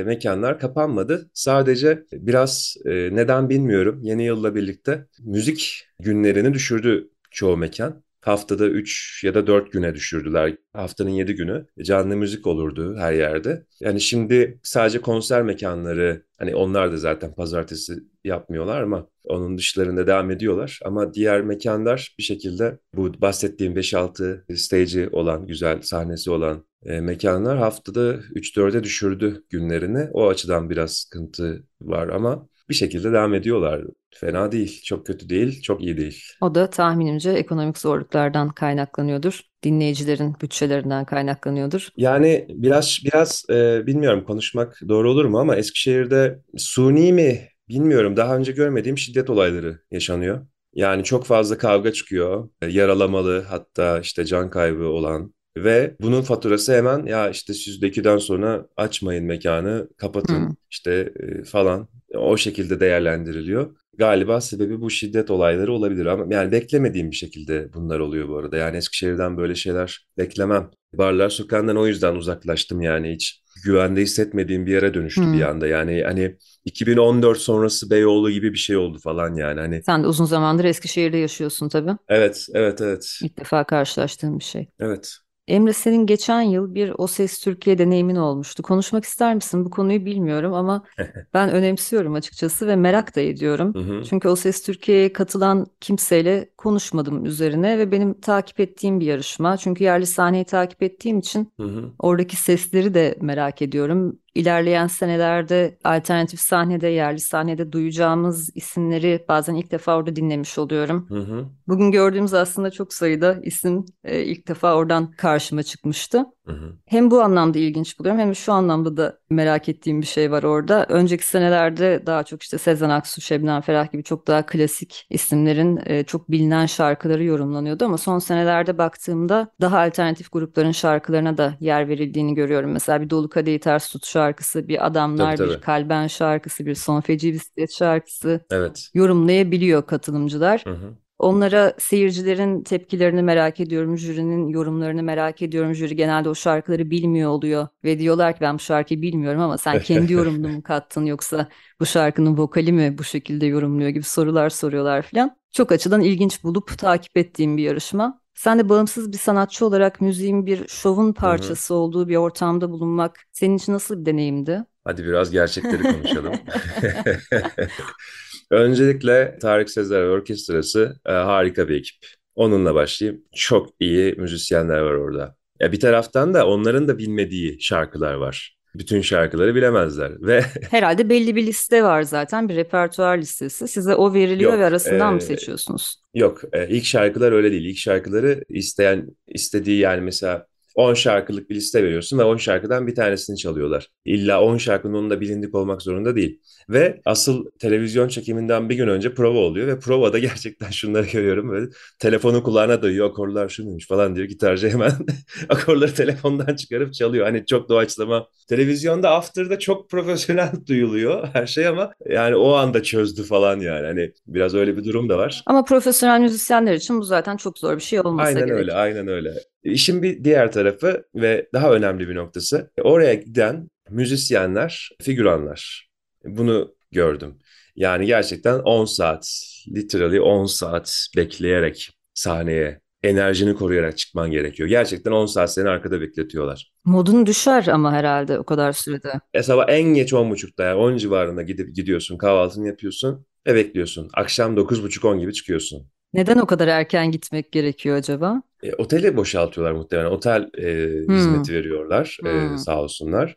e, 0.00 0.04
mekanlar 0.04 0.58
kapanmadı. 0.58 1.30
Sadece 1.34 2.04
biraz 2.12 2.76
e, 2.84 2.90
neden 2.90 3.48
bilmiyorum 3.48 4.00
yeni 4.02 4.24
yılla 4.24 4.54
birlikte 4.54 5.06
müzik 5.20 5.86
günlerini 6.00 6.54
düşürdü 6.54 7.10
çoğu 7.30 7.56
mekan 7.56 8.05
haftada 8.26 8.66
3 8.68 9.24
ya 9.24 9.34
da 9.34 9.46
4 9.46 9.72
güne 9.72 9.94
düşürdüler. 9.94 10.56
Haftanın 10.72 11.10
7 11.10 11.34
günü 11.34 11.66
canlı 11.82 12.16
müzik 12.16 12.46
olurdu 12.46 12.96
her 12.98 13.12
yerde. 13.12 13.66
Yani 13.80 14.00
şimdi 14.00 14.60
sadece 14.62 15.00
konser 15.00 15.42
mekanları 15.42 16.22
hani 16.38 16.56
onlar 16.56 16.92
da 16.92 16.96
zaten 16.96 17.34
pazartesi 17.34 17.94
yapmıyorlar 18.24 18.82
ama 18.82 19.08
onun 19.24 19.58
dışlarında 19.58 20.06
devam 20.06 20.30
ediyorlar. 20.30 20.80
Ama 20.84 21.14
diğer 21.14 21.42
mekanlar 21.42 22.14
bir 22.18 22.22
şekilde 22.22 22.78
bu 22.94 23.20
bahsettiğim 23.20 23.74
5-6 23.76 24.56
stage'i 24.56 25.08
olan, 25.08 25.46
güzel 25.46 25.82
sahnesi 25.82 26.30
olan 26.30 26.64
e, 26.84 27.00
mekanlar 27.00 27.58
haftada 27.58 28.14
3-4'e 28.14 28.84
düşürdü 28.84 29.44
günlerini. 29.50 30.08
O 30.12 30.28
açıdan 30.28 30.70
biraz 30.70 30.92
sıkıntı 30.92 31.64
var 31.80 32.08
ama 32.08 32.48
bir 32.68 32.74
şekilde 32.74 33.12
devam 33.12 33.34
ediyorlar. 33.34 33.84
Fena 34.20 34.52
değil, 34.52 34.82
çok 34.82 35.06
kötü 35.06 35.28
değil, 35.28 35.62
çok 35.62 35.82
iyi 35.82 35.96
değil. 35.96 36.22
O 36.40 36.54
da 36.54 36.70
tahminimce 36.70 37.30
ekonomik 37.30 37.78
zorluklardan 37.78 38.48
kaynaklanıyordur. 38.48 39.40
Dinleyicilerin 39.64 40.34
bütçelerinden 40.42 41.04
kaynaklanıyordur. 41.04 41.88
Yani 41.96 42.46
biraz 42.48 42.98
biraz 43.04 43.44
e, 43.50 43.86
bilmiyorum 43.86 44.24
konuşmak 44.24 44.80
doğru 44.88 45.10
olur 45.10 45.24
mu 45.24 45.38
ama 45.38 45.56
Eskişehir'de 45.56 46.42
suni 46.56 47.12
mi 47.12 47.48
bilmiyorum 47.68 48.16
daha 48.16 48.36
önce 48.36 48.52
görmediğim 48.52 48.98
şiddet 48.98 49.30
olayları 49.30 49.80
yaşanıyor. 49.90 50.46
Yani 50.74 51.04
çok 51.04 51.26
fazla 51.26 51.58
kavga 51.58 51.92
çıkıyor. 51.92 52.48
Yaralamalı 52.68 53.42
hatta 53.48 54.00
işte 54.00 54.24
can 54.24 54.50
kaybı 54.50 54.86
olan 54.88 55.34
ve 55.56 55.96
bunun 56.00 56.22
faturası 56.22 56.76
hemen 56.76 57.06
ya 57.06 57.30
işte 57.30 57.54
siz 57.54 57.82
de 57.82 58.18
sonra 58.18 58.66
açmayın 58.76 59.24
mekanı, 59.24 59.88
kapatın 59.96 60.48
hmm. 60.48 60.54
işte 60.70 61.12
e, 61.20 61.44
falan 61.44 61.88
o 62.14 62.36
şekilde 62.36 62.80
değerlendiriliyor. 62.80 63.76
Galiba 63.98 64.40
sebebi 64.40 64.80
bu 64.80 64.90
şiddet 64.90 65.30
olayları 65.30 65.72
olabilir 65.72 66.06
ama 66.06 66.34
yani 66.34 66.52
beklemediğim 66.52 67.10
bir 67.10 67.16
şekilde 67.16 67.72
bunlar 67.72 68.00
oluyor 68.00 68.28
bu 68.28 68.36
arada. 68.36 68.56
Yani 68.56 68.76
Eskişehir'den 68.76 69.36
böyle 69.36 69.54
şeyler 69.54 70.06
beklemem. 70.18 70.70
Barlar 70.94 71.28
sokağından 71.28 71.76
o 71.76 71.86
yüzden 71.86 72.14
uzaklaştım 72.14 72.80
yani 72.80 73.12
hiç 73.12 73.42
güvende 73.64 74.00
hissetmediğim 74.00 74.66
bir 74.66 74.72
yere 74.72 74.94
dönüştü 74.94 75.22
hmm. 75.22 75.32
bir 75.32 75.42
anda. 75.42 75.66
Yani 75.66 76.02
hani 76.02 76.36
2014 76.64 77.38
sonrası 77.38 77.90
Beyoğlu 77.90 78.30
gibi 78.30 78.52
bir 78.52 78.58
şey 78.58 78.76
oldu 78.76 78.98
falan 78.98 79.34
yani. 79.34 79.60
Hani 79.60 79.82
Sen 79.82 80.02
de 80.02 80.06
uzun 80.06 80.24
zamandır 80.24 80.64
Eskişehir'de 80.64 81.16
yaşıyorsun 81.16 81.68
tabii. 81.68 81.96
Evet, 82.08 82.46
evet, 82.54 82.80
evet. 82.80 83.18
İlk 83.22 83.38
defa 83.38 83.64
karşılaştığım 83.64 84.38
bir 84.38 84.44
şey. 84.44 84.68
Evet. 84.80 85.16
Emre 85.48 85.72
senin 85.72 86.06
geçen 86.06 86.40
yıl 86.40 86.74
bir 86.74 86.92
O 86.98 87.06
Ses 87.06 87.40
Türkiye 87.40 87.78
deneyimin 87.78 88.16
olmuştu. 88.16 88.62
Konuşmak 88.62 89.04
ister 89.04 89.34
misin? 89.34 89.64
Bu 89.64 89.70
konuyu 89.70 90.04
bilmiyorum 90.04 90.54
ama 90.54 90.84
ben 91.34 91.50
önemsiyorum 91.50 92.14
açıkçası 92.14 92.66
ve 92.66 92.76
merak 92.76 93.16
da 93.16 93.20
ediyorum. 93.20 93.76
Çünkü 94.10 94.28
O 94.28 94.36
Ses 94.36 94.62
Türkiye'ye 94.62 95.12
katılan 95.12 95.66
kimseyle 95.80 96.50
konuşmadım 96.66 97.24
üzerine 97.24 97.78
ve 97.78 97.92
benim 97.92 98.20
takip 98.20 98.60
ettiğim 98.60 99.00
bir 99.00 99.06
yarışma. 99.06 99.56
Çünkü 99.56 99.84
yerli 99.84 100.06
sahneyi 100.06 100.44
takip 100.44 100.82
ettiğim 100.82 101.18
için 101.18 101.52
oradaki 101.98 102.36
sesleri 102.36 102.94
de 102.94 103.18
merak 103.20 103.62
ediyorum 103.62 104.18
ilerleyen 104.36 104.86
senelerde 104.86 105.78
alternatif 105.84 106.40
sahnede, 106.40 106.88
yerli 106.88 107.20
sahnede 107.20 107.72
duyacağımız 107.72 108.50
isimleri 108.54 109.24
bazen 109.28 109.54
ilk 109.54 109.70
defa 109.70 109.96
orada 109.96 110.16
dinlemiş 110.16 110.58
oluyorum. 110.58 111.06
Hı 111.08 111.18
hı. 111.18 111.44
Bugün 111.68 111.90
gördüğümüz 111.90 112.34
aslında 112.34 112.70
çok 112.70 112.94
sayıda 112.94 113.40
isim 113.42 113.84
e, 114.04 114.22
ilk 114.22 114.48
defa 114.48 114.74
oradan 114.74 115.10
karşıma 115.10 115.62
çıkmıştı. 115.62 116.24
Hı 116.46 116.52
hı. 116.52 116.72
Hem 116.86 117.10
bu 117.10 117.22
anlamda 117.22 117.58
ilginç 117.58 117.98
buluyorum 117.98 118.20
hem 118.20 118.30
de 118.30 118.34
şu 118.34 118.52
anlamda 118.52 118.96
da 118.96 119.18
merak 119.30 119.68
ettiğim 119.68 120.00
bir 120.00 120.06
şey 120.06 120.30
var 120.30 120.42
orada. 120.42 120.86
Önceki 120.88 121.26
senelerde 121.26 122.02
daha 122.06 122.22
çok 122.22 122.42
işte 122.42 122.58
Sezen 122.58 122.90
Aksu, 122.90 123.20
Şebnem 123.20 123.60
Ferah 123.60 123.92
gibi 123.92 124.02
çok 124.04 124.26
daha 124.26 124.46
klasik 124.46 125.06
isimlerin 125.10 125.80
e, 125.86 126.04
çok 126.04 126.30
bilinen 126.30 126.66
şarkıları 126.66 127.24
yorumlanıyordu 127.24 127.84
ama 127.84 127.98
son 127.98 128.18
senelerde 128.18 128.78
baktığımda 128.78 129.48
daha 129.60 129.78
alternatif 129.80 130.32
grupların 130.32 130.72
şarkılarına 130.72 131.38
da 131.38 131.56
yer 131.60 131.88
verildiğini 131.88 132.34
görüyorum. 132.34 132.70
Mesela 132.72 133.00
bir 133.00 133.10
Dolu 133.10 133.28
Kadehi 133.28 133.60
Ters 133.60 133.88
Tut 133.88 134.06
şarkısı, 134.06 134.68
bir 134.68 134.86
Adamlar, 134.86 135.36
tabii, 135.36 135.48
tabii. 135.48 135.56
bir 135.56 135.62
Kalben 135.62 136.06
şarkısı, 136.06 136.66
bir 136.66 136.74
Son 136.74 137.00
Feci 137.00 137.32
Bisiklet 137.32 137.72
şarkısı 137.72 138.40
evet. 138.50 138.90
yorumlayabiliyor 138.94 139.86
katılımcılar. 139.86 140.62
Hı 140.66 140.70
hı. 140.70 141.05
Onlara 141.18 141.74
seyircilerin 141.78 142.62
tepkilerini 142.62 143.22
merak 143.22 143.60
ediyorum, 143.60 143.98
jürinin 143.98 144.48
yorumlarını 144.48 145.02
merak 145.02 145.42
ediyorum. 145.42 145.74
Jüri 145.74 145.96
genelde 145.96 146.28
o 146.28 146.34
şarkıları 146.34 146.90
bilmiyor 146.90 147.30
oluyor 147.30 147.68
ve 147.84 147.98
diyorlar 147.98 148.32
ki 148.34 148.38
ben 148.40 148.54
bu 148.54 148.58
şarkıyı 148.58 149.02
bilmiyorum 149.02 149.40
ama 149.40 149.58
sen 149.58 149.78
kendi 149.80 150.12
yorumunu 150.12 150.48
mu 150.48 150.62
kattın 150.62 151.06
yoksa 151.06 151.48
bu 151.80 151.86
şarkının 151.86 152.36
vokali 152.36 152.72
mi 152.72 152.98
bu 152.98 153.04
şekilde 153.04 153.46
yorumluyor 153.46 153.90
gibi 153.90 154.04
sorular 154.04 154.50
soruyorlar 154.50 155.02
falan. 155.02 155.36
Çok 155.52 155.72
açıdan 155.72 156.00
ilginç 156.00 156.44
bulup 156.44 156.78
takip 156.78 157.16
ettiğim 157.16 157.56
bir 157.56 157.62
yarışma. 157.62 158.20
Sen 158.34 158.58
de 158.58 158.68
bağımsız 158.68 159.12
bir 159.12 159.18
sanatçı 159.18 159.66
olarak 159.66 160.00
müziğin 160.00 160.46
bir 160.46 160.68
şovun 160.68 161.12
parçası 161.12 161.74
Hı-hı. 161.74 161.82
olduğu 161.82 162.08
bir 162.08 162.16
ortamda 162.16 162.70
bulunmak 162.70 163.20
senin 163.32 163.56
için 163.56 163.72
nasıl 163.72 164.00
bir 164.00 164.06
deneyimdi? 164.06 164.64
Hadi 164.84 165.04
biraz 165.04 165.30
gerçekleri 165.30 165.82
konuşalım. 165.82 166.34
Öncelikle 168.50 169.38
Tarık 169.42 169.70
Sezer 169.70 170.02
Orkestrası 170.02 171.00
e, 171.06 171.12
harika 171.12 171.68
bir 171.68 171.74
ekip. 171.74 171.96
Onunla 172.34 172.74
başlayayım. 172.74 173.22
Çok 173.34 173.68
iyi 173.80 174.14
müzisyenler 174.18 174.78
var 174.78 174.94
orada. 174.94 175.36
Ya 175.60 175.72
bir 175.72 175.80
taraftan 175.80 176.34
da 176.34 176.46
onların 176.46 176.88
da 176.88 176.98
bilmediği 176.98 177.62
şarkılar 177.62 178.14
var. 178.14 178.56
Bütün 178.74 179.00
şarkıları 179.00 179.54
bilemezler 179.54 180.12
ve 180.20 180.40
herhalde 180.70 181.08
belli 181.08 181.36
bir 181.36 181.46
liste 181.46 181.82
var 181.82 182.02
zaten 182.02 182.48
bir 182.48 182.56
repertuar 182.56 183.18
listesi. 183.18 183.68
Size 183.68 183.94
o 183.94 184.14
veriliyor 184.14 184.52
yok, 184.52 184.60
ve 184.60 184.64
arasından 184.64 185.12
e, 185.12 185.14
mı 185.14 185.20
seçiyorsunuz? 185.20 186.00
Yok, 186.14 186.40
e, 186.52 186.68
ilk 186.68 186.84
şarkılar 186.84 187.32
öyle 187.32 187.52
değil. 187.52 187.64
İlk 187.64 187.78
şarkıları 187.78 188.44
isteyen 188.48 189.06
istediği 189.28 189.78
yani 189.78 190.00
mesela 190.00 190.46
10 190.76 190.94
şarkılık 190.94 191.50
bir 191.50 191.54
liste 191.54 191.84
veriyorsun 191.84 192.18
ve 192.18 192.24
10 192.24 192.36
şarkıdan 192.36 192.86
bir 192.86 192.94
tanesini 192.94 193.36
çalıyorlar. 193.36 193.88
İlla 194.04 194.42
10 194.42 194.56
şarkının 194.56 194.94
onunla 194.94 195.20
bilindik 195.20 195.54
olmak 195.54 195.82
zorunda 195.82 196.16
değil. 196.16 196.40
Ve 196.68 197.00
asıl 197.04 197.44
televizyon 197.58 198.08
çekiminden 198.08 198.68
bir 198.68 198.74
gün 198.74 198.88
önce 198.88 199.14
prova 199.14 199.38
oluyor 199.38 199.66
ve 199.66 199.78
provada 199.78 200.18
gerçekten 200.26 200.70
şunları 200.70 201.06
görüyorum 201.06 201.50
böyle 201.50 201.66
telefonu 201.98 202.42
kulağına 202.42 202.82
dayıyor 202.82 203.10
akorlar 203.10 203.48
şunuymuş 203.48 203.88
falan 203.88 204.16
diyor 204.16 204.26
gitarcı 204.26 204.68
hemen 204.68 204.92
akorları 205.48 205.94
telefondan 205.94 206.56
çıkarıp 206.56 206.94
çalıyor. 206.94 207.26
Hani 207.26 207.46
çok 207.46 207.68
doğaçlama. 207.68 208.28
Televizyonda 208.48 209.10
after'da 209.10 209.58
çok 209.58 209.90
profesyonel 209.90 210.52
duyuluyor 210.68 211.28
her 211.32 211.46
şey 211.46 211.66
ama 211.66 211.92
yani 212.08 212.36
o 212.36 212.52
anda 212.52 212.82
çözdü 212.82 213.22
falan 213.22 213.60
yani. 213.60 213.86
Hani 213.86 214.12
biraz 214.26 214.54
öyle 214.54 214.76
bir 214.76 214.84
durum 214.84 215.08
da 215.08 215.18
var. 215.18 215.42
Ama 215.46 215.64
profesyonel 215.64 216.20
müzisyenler 216.20 216.74
için 216.74 217.00
bu 217.00 217.04
zaten 217.04 217.36
çok 217.36 217.58
zor 217.58 217.76
bir 217.76 217.82
şey 217.82 218.00
olmasa 218.00 218.28
aynen 218.28 218.46
gerek. 218.46 218.50
Aynen 218.50 218.60
öyle, 218.60 218.72
aynen 218.72 219.08
öyle. 219.08 219.34
İşin 219.72 220.02
bir 220.02 220.24
diğer 220.24 220.52
tarafı 220.52 221.04
ve 221.14 221.48
daha 221.52 221.72
önemli 221.72 222.08
bir 222.08 222.14
noktası 222.14 222.70
oraya 222.82 223.14
giden 223.14 223.70
müzisyenler, 223.90 224.90
figüranlar. 225.02 225.88
Bunu 226.24 226.74
gördüm. 226.92 227.38
Yani 227.76 228.06
gerçekten 228.06 228.58
10 228.58 228.84
saat, 228.84 229.28
literally 229.74 230.20
10 230.20 230.46
saat 230.46 231.06
bekleyerek 231.16 231.90
sahneye 232.14 232.80
enerjini 233.02 233.54
koruyarak 233.54 233.98
çıkman 233.98 234.30
gerekiyor. 234.30 234.68
Gerçekten 234.68 235.12
10 235.12 235.26
saat 235.26 235.52
seni 235.52 235.68
arkada 235.68 236.00
bekletiyorlar. 236.00 236.72
Modun 236.84 237.26
düşer 237.26 237.66
ama 237.66 237.92
herhalde 237.92 238.38
o 238.38 238.44
kadar 238.44 238.72
sürede. 238.72 239.20
E 239.34 239.42
sabah 239.42 239.64
en 239.68 239.82
geç 239.82 240.12
10.30'da 240.12 240.64
yani 240.64 240.78
10 240.78 240.96
civarında 240.96 241.42
gidip 241.42 241.74
gidiyorsun, 241.74 242.18
kahvaltını 242.18 242.66
yapıyorsun 242.66 243.26
ve 243.46 243.54
bekliyorsun. 243.54 244.10
Akşam 244.14 244.56
9.30-10 244.56 245.20
gibi 245.20 245.32
çıkıyorsun. 245.32 245.88
Neden 246.16 246.38
o 246.38 246.46
kadar 246.46 246.68
erken 246.68 247.10
gitmek 247.10 247.52
gerekiyor 247.52 247.96
acaba? 247.96 248.42
E, 248.62 248.74
oteli 248.74 249.16
boşaltıyorlar 249.16 249.72
muhtemelen. 249.72 250.10
Otel 250.10 250.50
e, 250.58 250.62
hmm. 251.06 251.16
hizmeti 251.16 251.52
veriyorlar 251.54 252.18
e, 252.26 252.30
hmm. 252.30 252.58
sağ 252.58 252.82
olsunlar. 252.82 253.36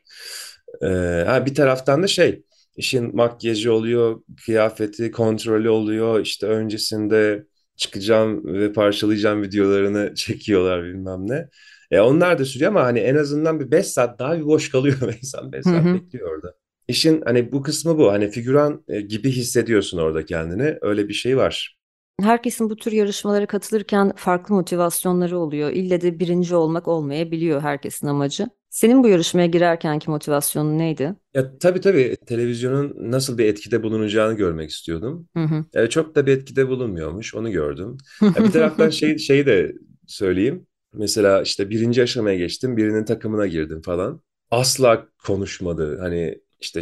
E, 0.82 0.88
ha, 1.28 1.46
bir 1.46 1.56
taraftan 1.56 2.04
da 2.04 2.08
şey 2.08 2.44
işin 2.76 3.15
makyajı 3.15 3.74
oluyor, 3.74 4.22
kıyafeti 4.46 5.12
kontrolü 5.12 5.70
oluyor. 5.70 6.20
İşte 6.20 6.48
öncesinde 6.48 7.46
çıkacağım 7.76 8.46
ve 8.46 8.74
parçalayacağım 8.74 9.42
videolarını 9.42 10.13
çekiyorlar 10.15 10.84
bilmem 10.84 11.28
ne. 11.28 11.50
E 11.92 12.00
onlar 12.00 12.39
da 12.39 12.46
sürüyor 12.46 12.72
ama 12.72 12.84
hani 12.84 13.00
en 13.00 13.15
azından 13.15 13.60
bir 13.60 13.72
5 13.72 13.88
saat 13.88 14.20
daha 14.20 14.38
bir 14.38 14.46
boş 14.46 14.72
kalıyor 14.72 14.98
insan 15.22 15.52
5 15.52 15.60
Hı 15.60 15.70
saat 15.70 15.86
hı. 15.86 15.94
bekliyor 15.94 16.36
orada. 16.36 16.54
İşin 16.88 17.22
hani 17.22 17.52
bu 17.52 17.62
kısmı 17.62 17.98
bu. 17.98 18.12
Hani 18.12 18.30
figüran 18.32 18.84
e, 18.88 19.02
gibi 19.02 19.32
hissediyorsun 19.32 19.98
orada 19.98 20.26
kendini. 20.26 20.78
Öyle 20.82 21.08
bir 21.08 21.13
şey 21.13 21.38
var. 21.38 21.79
Herkesin 22.21 22.69
bu 22.69 22.75
tür 22.75 22.91
yarışmalara 22.91 23.45
katılırken 23.45 24.12
farklı 24.15 24.55
motivasyonları 24.55 25.39
oluyor. 25.39 25.69
İlle 25.69 26.01
de 26.01 26.19
birinci 26.19 26.55
olmak 26.55 26.88
olmayabiliyor 26.88 27.62
herkesin 27.62 28.08
amacı. 28.08 28.49
Senin 28.69 29.03
bu 29.03 29.08
yarışmaya 29.08 29.47
girerkenki 29.47 30.10
motivasyonun 30.10 30.77
neydi? 30.79 31.15
Ya 31.34 31.58
tabii 31.58 31.82
tabii 31.82 32.15
televizyonun 32.25 33.12
nasıl 33.12 33.38
bir 33.38 33.45
etkide 33.45 33.84
bulunacağını 33.84 34.34
görmek 34.34 34.69
istiyordum. 34.69 35.27
Hı 35.38 35.43
hı. 35.43 35.65
E, 35.73 35.88
çok 35.89 36.15
da 36.15 36.25
bir 36.25 36.32
etkide 36.38 36.67
bulunmuyormuş. 36.67 37.36
Onu 37.36 37.51
gördüm. 37.51 37.97
Ya 38.21 38.36
bir 38.45 38.51
taraftan 38.51 38.89
şey 38.89 39.17
şeyi 39.29 39.45
de 39.45 39.73
söyleyeyim. 40.08 40.67
Mesela 40.93 41.41
işte 41.41 41.69
birinci 41.69 42.03
aşamaya 42.03 42.38
geçtim. 42.38 42.77
Birinin 42.77 43.05
takımına 43.05 43.47
girdim 43.47 43.82
falan. 43.82 44.21
Asla 44.51 45.08
konuşmadı. 45.25 45.97
Hani 45.99 46.41
işte 46.60 46.82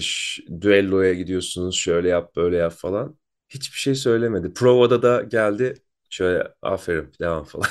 düelloya 0.61 1.13
gidiyorsunuz 1.13 1.75
şöyle 1.75 2.09
yap 2.09 2.35
böyle 2.35 2.57
yap 2.57 2.73
falan. 2.73 3.17
Hiçbir 3.49 3.77
şey 3.77 3.95
söylemedi. 3.95 4.53
Provada 4.53 5.01
da 5.01 5.21
geldi. 5.23 5.73
Şöyle 6.09 6.47
aferin 6.61 7.11
devam 7.21 7.43
falan. 7.43 7.67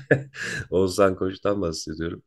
Oğuzhan 0.70 1.16
Koç'tan 1.16 1.60
bahsediyorum. 1.62 2.22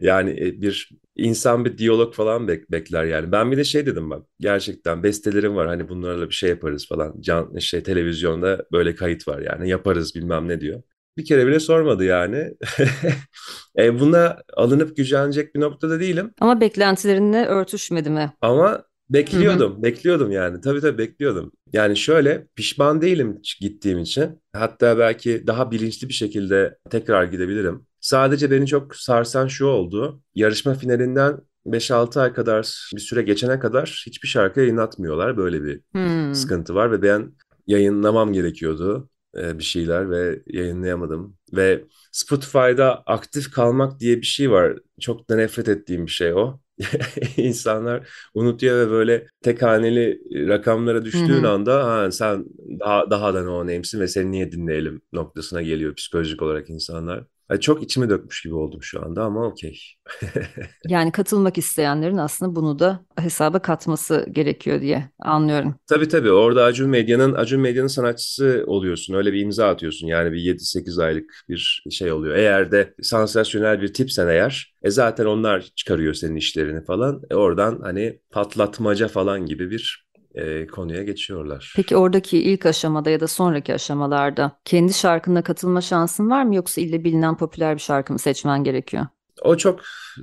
Yani 0.00 0.30
e, 0.30 0.60
bir 0.62 0.90
insan 1.16 1.64
bir 1.64 1.78
diyalog 1.78 2.14
falan 2.14 2.48
bek- 2.48 2.70
bekler 2.70 3.04
yani. 3.04 3.32
Ben 3.32 3.52
bir 3.52 3.56
de 3.56 3.64
şey 3.64 3.86
dedim 3.86 4.10
bak 4.10 4.26
gerçekten 4.40 5.02
bestelerim 5.02 5.56
var 5.56 5.66
hani 5.68 5.88
bunlarla 5.88 6.28
bir 6.28 6.34
şey 6.34 6.50
yaparız 6.50 6.88
falan. 6.88 7.14
Can 7.20 7.58
şey 7.58 7.82
televizyonda 7.82 8.66
böyle 8.72 8.94
kayıt 8.94 9.28
var 9.28 9.38
yani 9.40 9.68
yaparız 9.68 10.14
bilmem 10.14 10.48
ne 10.48 10.60
diyor. 10.60 10.82
Bir 11.18 11.24
kere 11.24 11.46
bile 11.46 11.60
sormadı 11.60 12.04
yani. 12.04 12.54
E, 13.78 14.00
buna 14.00 14.42
alınıp 14.56 14.96
gücenecek 14.96 15.54
bir 15.54 15.60
noktada 15.60 16.00
değilim. 16.00 16.34
Ama 16.40 16.60
beklentilerinle 16.60 17.46
örtüşmedi 17.46 18.10
mi? 18.10 18.32
Ama. 18.40 18.84
Bekliyordum, 19.10 19.82
bekliyordum 19.82 20.30
yani. 20.30 20.60
Tabii 20.60 20.80
tabii 20.80 20.98
bekliyordum. 20.98 21.52
Yani 21.72 21.96
şöyle 21.96 22.46
pişman 22.56 23.02
değilim 23.02 23.40
gittiğim 23.60 23.98
için. 23.98 24.42
Hatta 24.52 24.98
belki 24.98 25.46
daha 25.46 25.70
bilinçli 25.70 26.08
bir 26.08 26.14
şekilde 26.14 26.78
tekrar 26.90 27.24
gidebilirim. 27.24 27.86
Sadece 28.00 28.50
beni 28.50 28.66
çok 28.66 28.96
sarsan 28.96 29.46
şu 29.46 29.66
oldu. 29.66 30.22
Yarışma 30.34 30.74
finalinden 30.74 31.38
5-6 31.66 32.20
ay 32.20 32.32
kadar 32.32 32.88
bir 32.94 33.00
süre 33.00 33.22
geçene 33.22 33.58
kadar 33.58 34.02
hiçbir 34.06 34.28
şarkı 34.28 34.60
yayınlatmıyorlar. 34.60 35.36
Böyle 35.36 35.64
bir 35.64 35.80
Hmm. 35.92 36.34
sıkıntı 36.34 36.74
var 36.74 36.92
ve 36.92 37.02
ben 37.02 37.32
yayınlamam 37.66 38.32
gerekiyordu 38.32 39.10
e, 39.38 39.58
bir 39.58 39.64
şeyler 39.64 40.10
ve 40.10 40.42
yayınlayamadım. 40.46 41.36
Ve 41.52 41.84
Spotify'da 42.12 43.02
aktif 43.06 43.50
kalmak 43.50 44.00
diye 44.00 44.16
bir 44.16 44.26
şey 44.26 44.50
var. 44.50 44.78
Çok 45.00 45.30
da 45.30 45.36
nefret 45.36 45.68
ettiğim 45.68 46.06
bir 46.06 46.10
şey 46.10 46.32
o. 46.34 46.60
İnsanlar 47.36 48.08
unutuyor 48.34 48.86
ve 48.86 48.90
böyle 48.90 49.26
tek 49.42 49.62
haneli 49.62 50.20
rakamlara 50.48 51.04
Hı 51.14 51.18
düştüğün 51.24 51.42
anda 51.42 51.84
ha, 51.86 52.10
sen 52.10 52.44
daha, 52.80 53.10
daha 53.10 53.34
da 53.34 53.42
no 53.42 53.60
name'sin 53.60 54.00
ve 54.00 54.08
seni 54.08 54.30
niye 54.30 54.52
dinleyelim 54.52 55.02
noktasına 55.12 55.62
geliyor 55.62 55.94
psikolojik 55.94 56.42
olarak 56.42 56.70
insanlar. 56.70 57.24
Yani 57.50 57.60
çok 57.60 57.82
içimi 57.82 58.10
dökmüş 58.10 58.42
gibi 58.42 58.54
oldum 58.54 58.82
şu 58.82 59.04
anda 59.04 59.24
ama 59.24 59.46
okey. 59.46 59.80
Yani 60.88 61.12
katılmak 61.12 61.58
isteyenlerin 61.58 62.16
aslında 62.16 62.56
bunu 62.56 62.78
da 62.78 63.00
hesaba 63.18 63.58
katması 63.58 64.26
gerekiyor 64.32 64.80
diye 64.80 65.10
anlıyorum. 65.18 65.74
Tabii 65.86 66.08
tabii 66.08 66.30
orada 66.30 66.64
Acun 66.64 66.90
Medya'nın 66.90 67.34
Acun 67.34 67.60
Medya'nın 67.60 67.88
sanatçısı 67.88 68.64
oluyorsun. 68.66 69.14
Öyle 69.14 69.32
bir 69.32 69.40
imza 69.40 69.68
atıyorsun. 69.68 70.06
Yani 70.06 70.32
bir 70.32 70.38
7-8 70.38 70.98
aylık 70.98 71.44
bir 71.48 71.84
şey 71.90 72.12
oluyor. 72.12 72.36
Eğer 72.36 72.72
de 72.72 72.94
sansasyonel 73.02 73.82
bir 73.82 73.94
tipsen 73.94 74.28
eğer 74.28 74.74
e 74.82 74.90
zaten 74.90 75.24
onlar 75.24 75.60
çıkarıyor 75.76 76.14
senin 76.14 76.36
işlerini 76.36 76.84
falan. 76.84 77.22
E 77.30 77.34
oradan 77.34 77.80
hani 77.82 78.20
patlatmaca 78.30 79.08
falan 79.08 79.46
gibi 79.46 79.70
bir 79.70 80.03
e, 80.34 80.66
konuya 80.66 81.02
geçiyorlar. 81.02 81.72
Peki 81.76 81.96
oradaki 81.96 82.38
ilk 82.38 82.66
aşamada 82.66 83.10
ya 83.10 83.20
da 83.20 83.26
sonraki 83.26 83.74
aşamalarda 83.74 84.52
kendi 84.64 84.92
şarkına 84.92 85.42
katılma 85.42 85.80
şansın 85.80 86.30
var 86.30 86.44
mı 86.44 86.54
yoksa 86.54 86.80
ille 86.80 87.04
bilinen 87.04 87.36
popüler 87.36 87.74
bir 87.74 87.80
şarkı 87.80 88.12
mı 88.12 88.18
seçmen 88.18 88.64
gerekiyor? 88.64 89.06
O 89.42 89.56
çok 89.56 89.80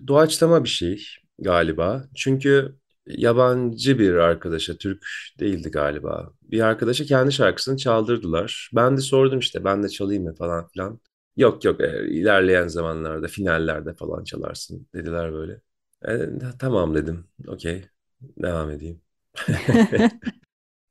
doğaçlama 0.08 0.63
bir 0.63 0.69
şey 0.69 1.06
galiba. 1.39 2.04
Çünkü 2.15 2.76
yabancı 3.08 4.00
bir 4.00 4.13
arkadaşa, 4.13 4.78
Türk 4.78 5.04
değildi 5.39 5.71
galiba. 5.71 6.34
Bir 6.41 6.62
arkadaşa 6.62 7.06
kendi 7.06 7.32
şarkısını 7.32 7.78
çaldırdılar. 7.78 8.69
Ben 8.76 8.97
de 8.97 9.02
sordum 9.02 9.39
işte 9.39 9.63
ben 9.63 9.84
de 9.84 9.89
çalayım 9.89 10.24
mı 10.24 10.36
falan 10.36 10.67
filan. 10.67 11.00
Yok 11.38 11.65
yok 11.65 11.82
e, 11.82 12.08
ilerleyen 12.10 12.67
zamanlarda, 12.67 13.28
finallerde 13.28 13.93
falan 13.93 14.24
çalarsın 14.24 14.88
dediler 14.95 15.34
böyle. 15.34 15.62
E, 16.08 16.30
tamam 16.60 16.95
dedim. 16.95 17.28
Okey, 17.47 17.86
devam 18.21 18.71
edeyim. 18.71 19.02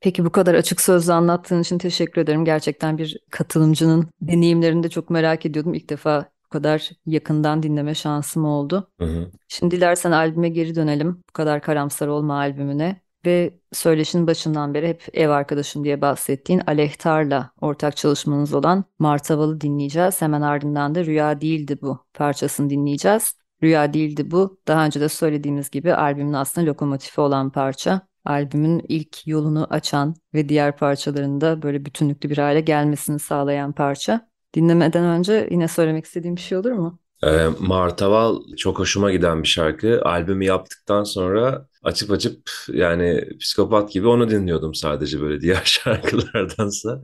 Peki 0.00 0.24
bu 0.24 0.30
kadar 0.32 0.54
açık 0.54 0.80
sözle 0.80 1.12
anlattığın 1.12 1.60
için 1.60 1.78
teşekkür 1.78 2.20
ederim. 2.20 2.44
Gerçekten 2.44 2.98
bir 2.98 3.16
katılımcının 3.30 4.08
deneyimlerini 4.20 4.82
de 4.82 4.88
çok 4.88 5.10
merak 5.10 5.46
ediyordum. 5.46 5.74
İlk 5.74 5.90
defa 5.90 6.30
bu 6.44 6.48
kadar 6.48 6.90
yakından 7.06 7.62
dinleme 7.62 7.94
şansım 7.94 8.44
oldu. 8.44 8.90
Hı 9.00 9.04
hı. 9.04 9.30
Şimdi 9.48 9.76
dilersen 9.76 10.10
albüme 10.10 10.48
geri 10.48 10.74
dönelim. 10.74 11.22
Bu 11.28 11.32
kadar 11.32 11.62
karamsar 11.62 12.08
olma 12.08 12.34
albümüne. 12.38 13.00
Ve 13.26 13.58
söyleşinin 13.72 14.26
başından 14.26 14.74
beri 14.74 14.88
hep 14.88 15.04
ev 15.12 15.28
arkadaşım 15.28 15.84
diye 15.84 16.00
bahsettiğin 16.00 16.62
Aleyhtar'la 16.66 17.50
ortak 17.60 17.96
çalışmanız 17.96 18.54
olan 18.54 18.84
Martaval'ı 18.98 19.60
dinleyeceğiz. 19.60 20.22
Hemen 20.22 20.42
ardından 20.42 20.94
da 20.94 21.04
Rüya 21.04 21.40
Değildi 21.40 21.78
Bu 21.82 22.06
parçasını 22.14 22.70
dinleyeceğiz. 22.70 23.34
Rüya 23.62 23.92
Değildi 23.92 24.30
Bu 24.30 24.60
daha 24.68 24.86
önce 24.86 25.00
de 25.00 25.08
söylediğimiz 25.08 25.70
gibi 25.70 25.94
albümün 25.94 26.32
aslında 26.32 26.66
lokomotifi 26.66 27.20
olan 27.20 27.50
parça. 27.50 28.09
Albümün 28.24 28.82
ilk 28.88 29.26
yolunu 29.26 29.66
açan 29.70 30.14
ve 30.34 30.48
diğer 30.48 30.76
parçalarında 30.76 31.62
böyle 31.62 31.84
bütünlüklü 31.84 32.30
bir 32.30 32.38
hale 32.38 32.60
gelmesini 32.60 33.18
sağlayan 33.18 33.72
parça. 33.72 34.30
Dinlemeden 34.54 35.04
önce 35.04 35.48
yine 35.50 35.68
söylemek 35.68 36.04
istediğim 36.04 36.36
bir 36.36 36.40
şey 36.40 36.58
olur 36.58 36.72
mu? 36.72 36.98
E, 37.24 37.46
Martaval 37.58 38.40
çok 38.56 38.78
hoşuma 38.78 39.12
giden 39.12 39.42
bir 39.42 39.48
şarkı. 39.48 40.00
Albümü 40.04 40.44
yaptıktan 40.44 41.04
sonra 41.04 41.66
açıp 41.82 42.10
açıp 42.10 42.50
yani 42.68 43.28
psikopat 43.40 43.92
gibi 43.92 44.08
onu 44.08 44.30
dinliyordum 44.30 44.74
sadece 44.74 45.20
böyle 45.20 45.40
diğer 45.40 45.62
şarkılardansa. 45.64 47.00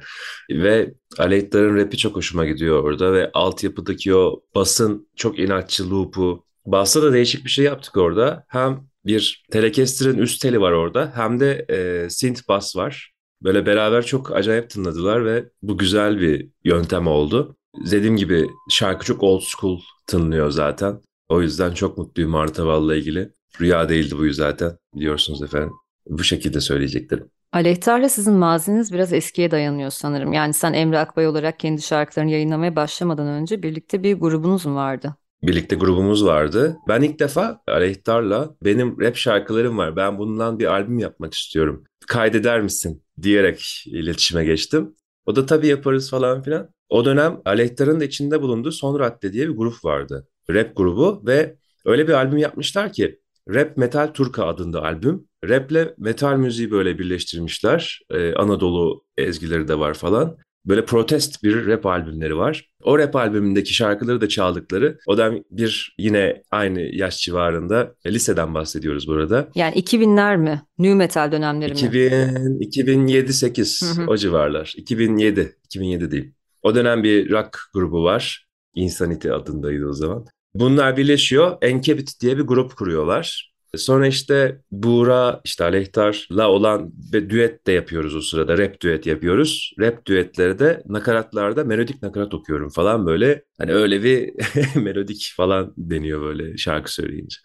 Ve 0.51 0.95
Aleyhtar'ın 1.19 1.77
rapi 1.77 1.97
çok 1.97 2.17
hoşuma 2.17 2.47
gidiyor 2.47 2.85
orada 2.85 3.13
ve 3.13 3.31
altyapıdaki 3.35 4.15
o 4.15 4.43
basın 4.55 5.09
çok 5.17 5.39
inatçı 5.39 5.91
loop'u. 5.91 6.45
Bassa 6.67 7.03
da 7.03 7.13
değişik 7.13 7.45
bir 7.45 7.51
şey 7.51 7.65
yaptık 7.65 7.97
orada. 7.97 8.45
Hem 8.49 8.89
bir 9.07 9.45
Telecaster'ın 9.51 10.19
üst 10.19 10.43
teli 10.43 10.61
var 10.61 10.73
orada 10.73 11.13
hem 11.15 11.41
de 11.41 11.67
e, 11.69 12.11
synth 12.11 12.49
bass 12.49 12.77
var. 12.77 13.13
Böyle 13.43 13.67
beraber 13.67 14.07
çok 14.07 14.33
acayip 14.37 14.71
tınladılar 14.71 15.25
ve 15.25 15.49
bu 15.63 15.79
güzel 15.79 16.21
bir 16.21 16.49
yöntem 16.65 17.07
oldu. 17.07 17.57
Dediğim 17.91 18.17
gibi 18.17 18.47
şarkı 18.71 19.05
çok 19.05 19.23
old 19.23 19.43
school 19.43 19.81
tınlıyor 20.07 20.51
zaten. 20.51 21.01
O 21.29 21.43
yüzden 21.43 21.73
çok 21.73 21.99
mutluyum 21.99 22.31
Martaval'la 22.31 22.97
ilgili. 22.97 23.33
Rüya 23.61 23.89
değildi 23.89 24.15
bu 24.19 24.33
zaten 24.33 24.73
biliyorsunuz 24.95 25.43
efendim. 25.43 25.73
Bu 26.09 26.25
şekilde 26.25 26.61
söyleyeceklerim. 26.61 27.31
Aleyhtar'la 27.53 28.09
sizin 28.09 28.35
maziniz 28.35 28.93
biraz 28.93 29.13
eskiye 29.13 29.51
dayanıyor 29.51 29.91
sanırım. 29.91 30.33
Yani 30.33 30.53
sen 30.53 30.73
Emre 30.73 30.99
Akbay 30.99 31.27
olarak 31.27 31.59
kendi 31.59 31.83
şarkılarını 31.83 32.31
yayınlamaya 32.31 32.77
başlamadan 32.77 33.27
önce 33.27 33.63
birlikte 33.63 34.03
bir 34.03 34.15
grubunuz 34.15 34.67
mu 34.67 34.75
vardı? 34.75 35.17
Birlikte 35.43 35.77
grubumuz 35.77 36.25
vardı. 36.25 36.77
Ben 36.89 37.03
ilk 37.03 37.19
defa 37.19 37.61
Aleyhtar'la 37.69 38.57
benim 38.65 39.01
rap 39.01 39.17
şarkılarım 39.17 39.79
var. 39.79 39.97
Ben 39.97 40.19
bundan 40.19 40.59
bir 40.59 40.67
albüm 40.67 40.99
yapmak 40.99 41.35
istiyorum. 41.35 41.85
Kaydeder 42.07 42.61
misin? 42.61 43.03
diyerek 43.23 43.85
iletişime 43.87 44.45
geçtim. 44.45 44.95
O 45.27 45.37
da 45.37 45.47
tabii 45.47 45.67
yaparız 45.67 46.11
falan 46.11 46.43
filan. 46.43 46.69
O 46.89 47.05
dönem 47.05 47.41
Aleyhtar'ın 47.45 48.01
da 48.01 48.05
içinde 48.05 48.43
bulunduğu 48.43 48.73
Son 48.73 48.99
Radde 48.99 49.33
diye 49.33 49.49
bir 49.49 49.57
grup 49.57 49.85
vardı. 49.85 50.29
Rap 50.51 50.77
grubu 50.77 51.23
ve 51.27 51.57
öyle 51.85 52.09
bir 52.09 52.13
albüm 52.13 52.39
yapmışlar 52.39 52.93
ki 52.93 53.21
Rap 53.49 53.77
Metal 53.77 54.07
Turka 54.07 54.47
adında 54.47 54.83
albüm. 54.83 55.29
Rap'le 55.45 55.99
metal 55.99 56.37
müziği 56.37 56.71
böyle 56.71 56.99
birleştirmişler. 56.99 58.01
Ee, 58.11 58.35
Anadolu 58.35 59.05
ezgileri 59.17 59.69
de 59.69 59.79
var 59.79 59.95
falan. 59.95 60.37
Böyle 60.67 60.85
protest 60.85 61.43
bir 61.43 61.67
rap 61.67 61.87
albümleri 61.87 62.37
var. 62.37 62.69
O 62.83 62.99
rap 62.99 63.17
albümündeki 63.17 63.75
şarkıları 63.75 64.21
da 64.21 64.29
çaldıkları. 64.29 64.99
O 65.07 65.19
da 65.19 65.33
bir 65.51 65.95
yine 65.99 66.43
aynı 66.51 66.81
yaş 66.81 67.19
civarında 67.19 67.95
liseden 68.07 68.55
bahsediyoruz 68.55 69.09
burada. 69.09 69.49
Yani 69.55 69.75
2000'ler 69.75 70.37
mi? 70.37 70.63
New 70.79 70.95
Metal 70.95 71.33
dönemleri 71.33 71.73
mi? 71.73 71.79
2000, 71.79 72.61
2007 72.61 73.33
8 73.33 73.83
Hı 73.83 74.03
hı. 74.03 74.07
o 74.07 74.17
civarlar. 74.17 74.75
2007, 74.77 75.57
2007 75.65 76.11
değil. 76.11 76.33
O 76.63 76.75
dönem 76.75 77.03
bir 77.03 77.31
rock 77.31 77.59
grubu 77.75 78.05
var. 78.05 78.47
Insanity 78.75 79.31
adındaydı 79.31 79.87
o 79.87 79.93
zaman. 79.93 80.27
Bunlar 80.55 80.97
birleşiyor. 80.97 81.57
Enkebit 81.63 82.21
diye 82.21 82.39
bir 82.39 82.43
grup 82.43 82.77
kuruyorlar. 82.77 83.56
Sonra 83.79 84.07
işte 84.07 84.61
Buğra, 84.71 85.41
işte 85.45 85.65
Aleyhtar'la 85.65 86.49
olan 86.49 86.93
ve 87.13 87.31
düet 87.31 87.67
de 87.67 87.73
yapıyoruz 87.73 88.17
o 88.17 88.21
sırada. 88.21 88.59
Rap 88.59 88.81
düet 88.81 89.07
yapıyoruz. 89.07 89.73
Rap 89.81 90.07
düetleri 90.07 90.59
de 90.59 90.83
nakaratlarda 90.87 91.65
melodik 91.65 92.03
nakarat 92.03 92.35
okuyorum 92.35 92.71
falan 92.71 93.07
böyle. 93.07 93.45
Hani 93.59 93.73
öyle 93.73 94.03
bir 94.03 94.33
melodik 94.81 95.33
falan 95.37 95.75
deniyor 95.79 96.23
böyle 96.23 96.57
şarkı 96.57 96.95
söyleyince. 96.95 97.37